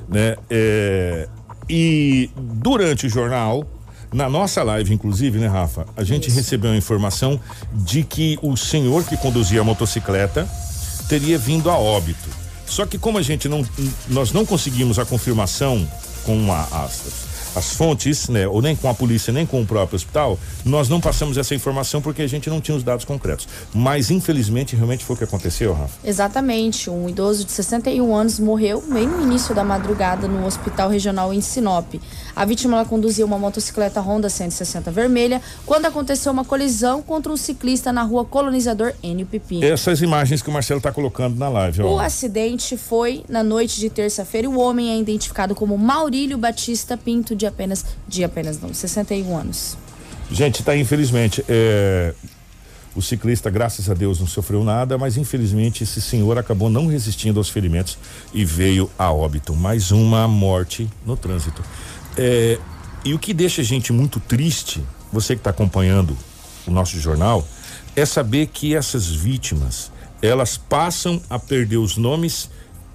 [0.09, 0.35] Né?
[0.49, 1.29] É,
[1.69, 3.65] e durante o jornal,
[4.11, 5.85] na nossa live, inclusive, né, Rafa?
[5.95, 6.37] A gente Isso.
[6.37, 7.39] recebeu a informação
[7.71, 10.45] de que o senhor que conduzia a motocicleta
[11.07, 12.38] teria vindo a óbito.
[12.69, 13.65] Só que como a gente não,
[14.07, 15.87] nós não conseguimos a confirmação
[16.23, 19.95] com a, as, as fontes, né, ou nem com a polícia, nem com o próprio
[19.95, 23.47] hospital, nós não passamos essa informação porque a gente não tinha os dados concretos.
[23.73, 25.99] Mas infelizmente realmente foi o que aconteceu, Rafa.
[26.03, 31.33] Exatamente, um idoso de 61 anos morreu bem no início da madrugada no Hospital Regional
[31.33, 31.95] em Sinop.
[32.35, 37.91] A vítima conduzia uma motocicleta Honda 160 vermelha quando aconteceu uma colisão contra um ciclista
[37.91, 39.63] na rua Colonizador Enio Pipim.
[39.63, 41.95] Essas imagens que o Marcelo está colocando na live, ó.
[41.95, 46.97] O acidente foi na noite de terça-feira e o homem é identificado como Maurílio Batista
[46.97, 49.77] Pinto de apenas de apenas não, 61 anos.
[50.31, 52.13] Gente, tá infelizmente, é,
[52.95, 57.39] O ciclista, graças a Deus, não sofreu nada, mas infelizmente esse senhor acabou não resistindo
[57.39, 57.97] aos ferimentos
[58.33, 59.55] e veio a óbito.
[59.55, 61.63] Mais uma morte no trânsito.
[62.17, 62.59] É,
[63.05, 64.83] e o que deixa a gente muito triste,
[65.13, 66.17] você que está acompanhando
[66.67, 67.47] o nosso jornal,
[67.95, 72.49] é saber que essas vítimas elas passam a perder os nomes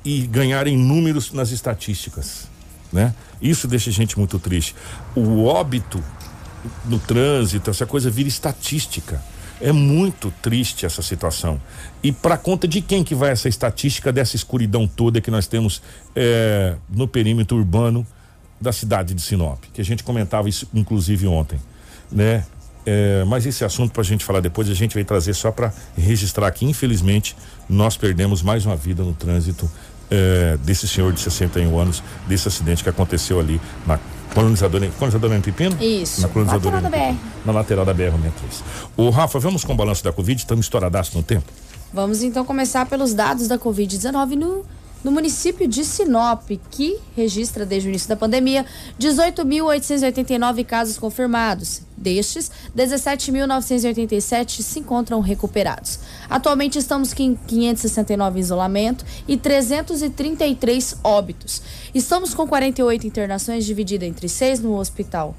[0.05, 2.47] e ganharem números nas estatísticas,
[2.92, 3.14] né?
[3.45, 4.74] Isso deixa a gente muito triste.
[5.14, 6.03] O óbito
[6.86, 9.22] no trânsito, essa coisa vira estatística.
[9.61, 11.61] É muito triste essa situação.
[12.03, 15.82] E para conta de quem que vai essa estatística dessa escuridão toda que nós temos
[16.16, 18.07] é, no perímetro urbano
[18.59, 19.62] da cidade de Sinop?
[19.74, 21.61] Que a gente comentava isso inclusive ontem,
[22.11, 22.45] né?
[22.86, 25.72] É, mas esse assunto para a gente falar depois a gente vai trazer só para
[25.97, 27.34] registrar que infelizmente
[27.66, 29.70] nós perdemos mais uma vida no trânsito
[30.11, 33.98] é, desse senhor de 61 anos desse acidente que aconteceu ali na
[34.34, 35.76] colonizadora, colonizadora em Pepino?
[35.80, 36.22] Isso.
[36.22, 37.18] Na colonizadora lateral da BR.
[37.44, 38.62] Na lateral da BR-63.
[38.96, 40.40] O Rafa, vamos com o balanço da Covid?
[40.40, 41.46] Estamos estouradaço no tempo?
[41.92, 44.64] Vamos então começar pelos dados da Covid-19 no
[45.05, 48.64] no município de Sinop, que registra desde o início da pandemia
[48.98, 51.82] 18.889 casos confirmados.
[51.96, 56.00] Destes, 17.987 se encontram recuperados.
[56.28, 61.62] Atualmente estamos com 569 em isolamento e 333 óbitos.
[61.94, 65.36] Estamos com 48 internações divididas entre seis no hospital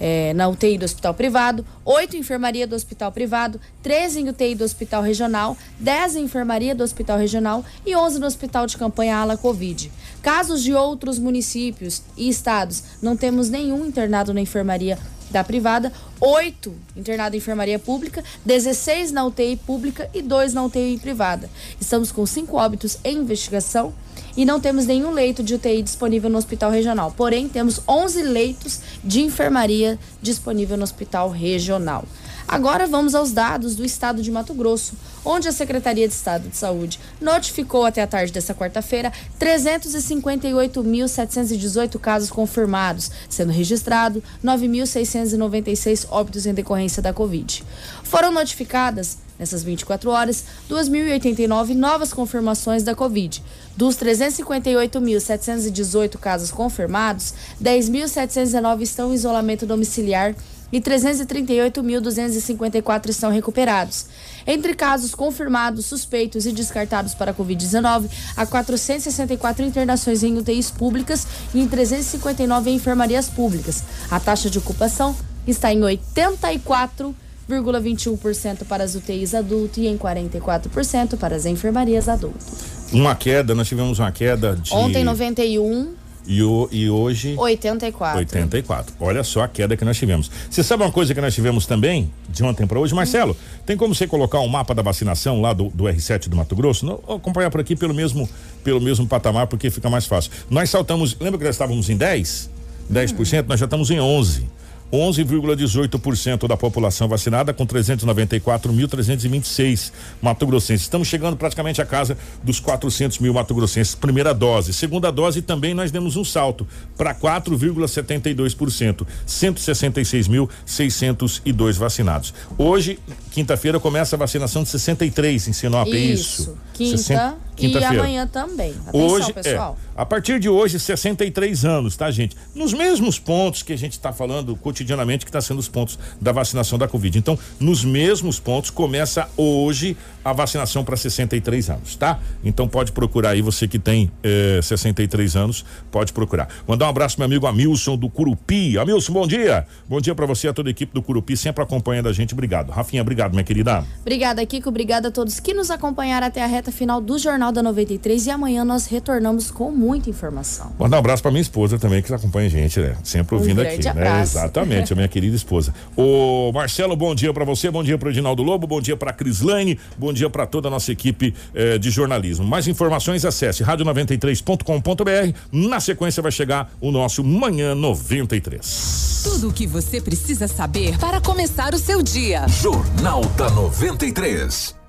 [0.00, 4.54] é, na UTI do hospital privado, 8 em enfermaria do hospital privado, 13 em UTI
[4.54, 9.16] do hospital regional, 10 em enfermaria do hospital regional e 11 no hospital de campanha
[9.16, 9.90] ala Covid.
[10.22, 14.98] Casos de outros municípios e estados, não temos nenhum internado na enfermaria
[15.30, 20.98] da privada, 8 internados em enfermaria pública, 16 na UTI pública e 2 na UTI
[20.98, 21.50] privada.
[21.80, 23.92] Estamos com 5 óbitos em investigação
[24.36, 27.12] e não temos nenhum leito de UTI disponível no hospital regional.
[27.16, 32.04] Porém, temos 11 leitos de enfermaria disponível no hospital regional.
[32.48, 34.94] Agora vamos aos dados do estado de Mato Grosso,
[35.24, 42.30] onde a Secretaria de Estado de Saúde notificou até a tarde dessa quarta-feira 358.718 casos
[42.30, 47.64] confirmados, sendo registrado 9.696 óbitos em decorrência da Covid.
[48.04, 53.42] Foram notificadas Nessas 24 horas, 2.089 novas confirmações da Covid.
[53.76, 60.34] Dos 358.718 casos confirmados, 10.719 estão em isolamento domiciliar
[60.72, 64.06] e 338.254 estão recuperados.
[64.46, 71.26] Entre casos confirmados, suspeitos e descartados para a Covid-19, há 464 internações em UTIs públicas
[71.54, 73.82] e em 359 em enfermarias públicas.
[74.10, 77.14] A taxa de ocupação está em 84%.
[77.48, 82.44] 0,21% para as UTIs adulto e em 44% para as enfermarias adulto.
[82.92, 84.74] Uma queda, nós tivemos uma queda de.
[84.74, 85.94] Ontem 91.
[86.26, 87.34] E, o, e hoje.
[87.36, 88.18] 84.
[88.18, 88.94] 84.
[89.00, 90.30] Olha só a queda que nós tivemos.
[90.50, 92.94] Você sabe uma coisa que nós tivemos também, de ontem para hoje?
[92.94, 93.60] Marcelo, hum.
[93.64, 96.84] tem como você colocar um mapa da vacinação lá do, do R7 do Mato Grosso?
[96.84, 98.28] Não, acompanhar por aqui pelo mesmo,
[98.64, 100.32] pelo mesmo patamar, porque fica mais fácil.
[100.50, 102.50] Nós saltamos, lembra que nós estávamos em 10?
[102.92, 103.46] 10%, hum.
[103.48, 104.44] nós já estamos em 11%.
[104.92, 109.90] 11,18% da população vacinada com 394.326
[110.22, 110.82] mato-grossenses.
[110.82, 113.94] Estamos chegando praticamente à casa dos 400 mil mato-grossenses.
[113.94, 114.72] Primeira dose.
[114.72, 116.66] Segunda dose também nós demos um salto
[116.96, 119.06] para 4,72%.
[119.26, 122.32] 166.602 vacinados.
[122.56, 122.98] Hoje,
[123.36, 125.86] quinta-feira, começa a vacinação de 63 em Sinop.
[125.88, 125.94] Isso.
[125.94, 126.58] É isso?
[126.72, 127.36] Quinta.
[127.58, 128.74] E amanhã também.
[128.86, 129.78] Atenção, hoje, pessoal.
[129.96, 132.36] É, a partir de hoje, 63 anos, tá, gente?
[132.54, 136.32] Nos mesmos pontos que a gente está falando cotidianamente, que está sendo os pontos da
[136.32, 137.18] vacinação da Covid.
[137.18, 142.18] Então, nos mesmos pontos, começa hoje a vacinação para 63 anos, tá?
[142.44, 146.48] Então pode procurar aí, você que tem eh, 63 anos, pode procurar.
[146.66, 148.76] Mandar um abraço meu amigo Amilson do Curupi.
[148.76, 149.66] Amilson, bom dia.
[149.88, 152.34] Bom dia para você e a toda a equipe do Curupi, sempre acompanhando a gente.
[152.34, 152.70] Obrigado.
[152.70, 153.84] Rafinha, obrigado, minha querida.
[154.00, 154.68] Obrigada, Kiko.
[154.68, 158.30] Obrigada a todos que nos acompanharam até a reta final do Jornal da 93 e
[158.30, 160.72] amanhã nós retornamos com muita informação.
[160.78, 162.96] Mandar um abraço para minha esposa também, que acompanha a gente, né?
[163.02, 163.90] Sempre ouvindo um aqui, né?
[163.90, 164.16] abraço.
[164.16, 164.22] né?
[164.22, 165.74] Exatamente, a minha querida esposa.
[165.96, 169.12] O Marcelo, bom dia para você, bom dia para o Edinaldo Lobo, bom dia para
[169.12, 172.46] Crislane, bom dia para toda a nossa equipe eh, de jornalismo.
[172.46, 175.38] Mais informações, acesse rádio93.com.br.
[175.52, 179.22] Na sequência vai chegar o nosso Manhã 93.
[179.24, 182.46] Tudo o que você precisa saber para começar o seu dia.
[182.48, 184.85] Jornal da 93.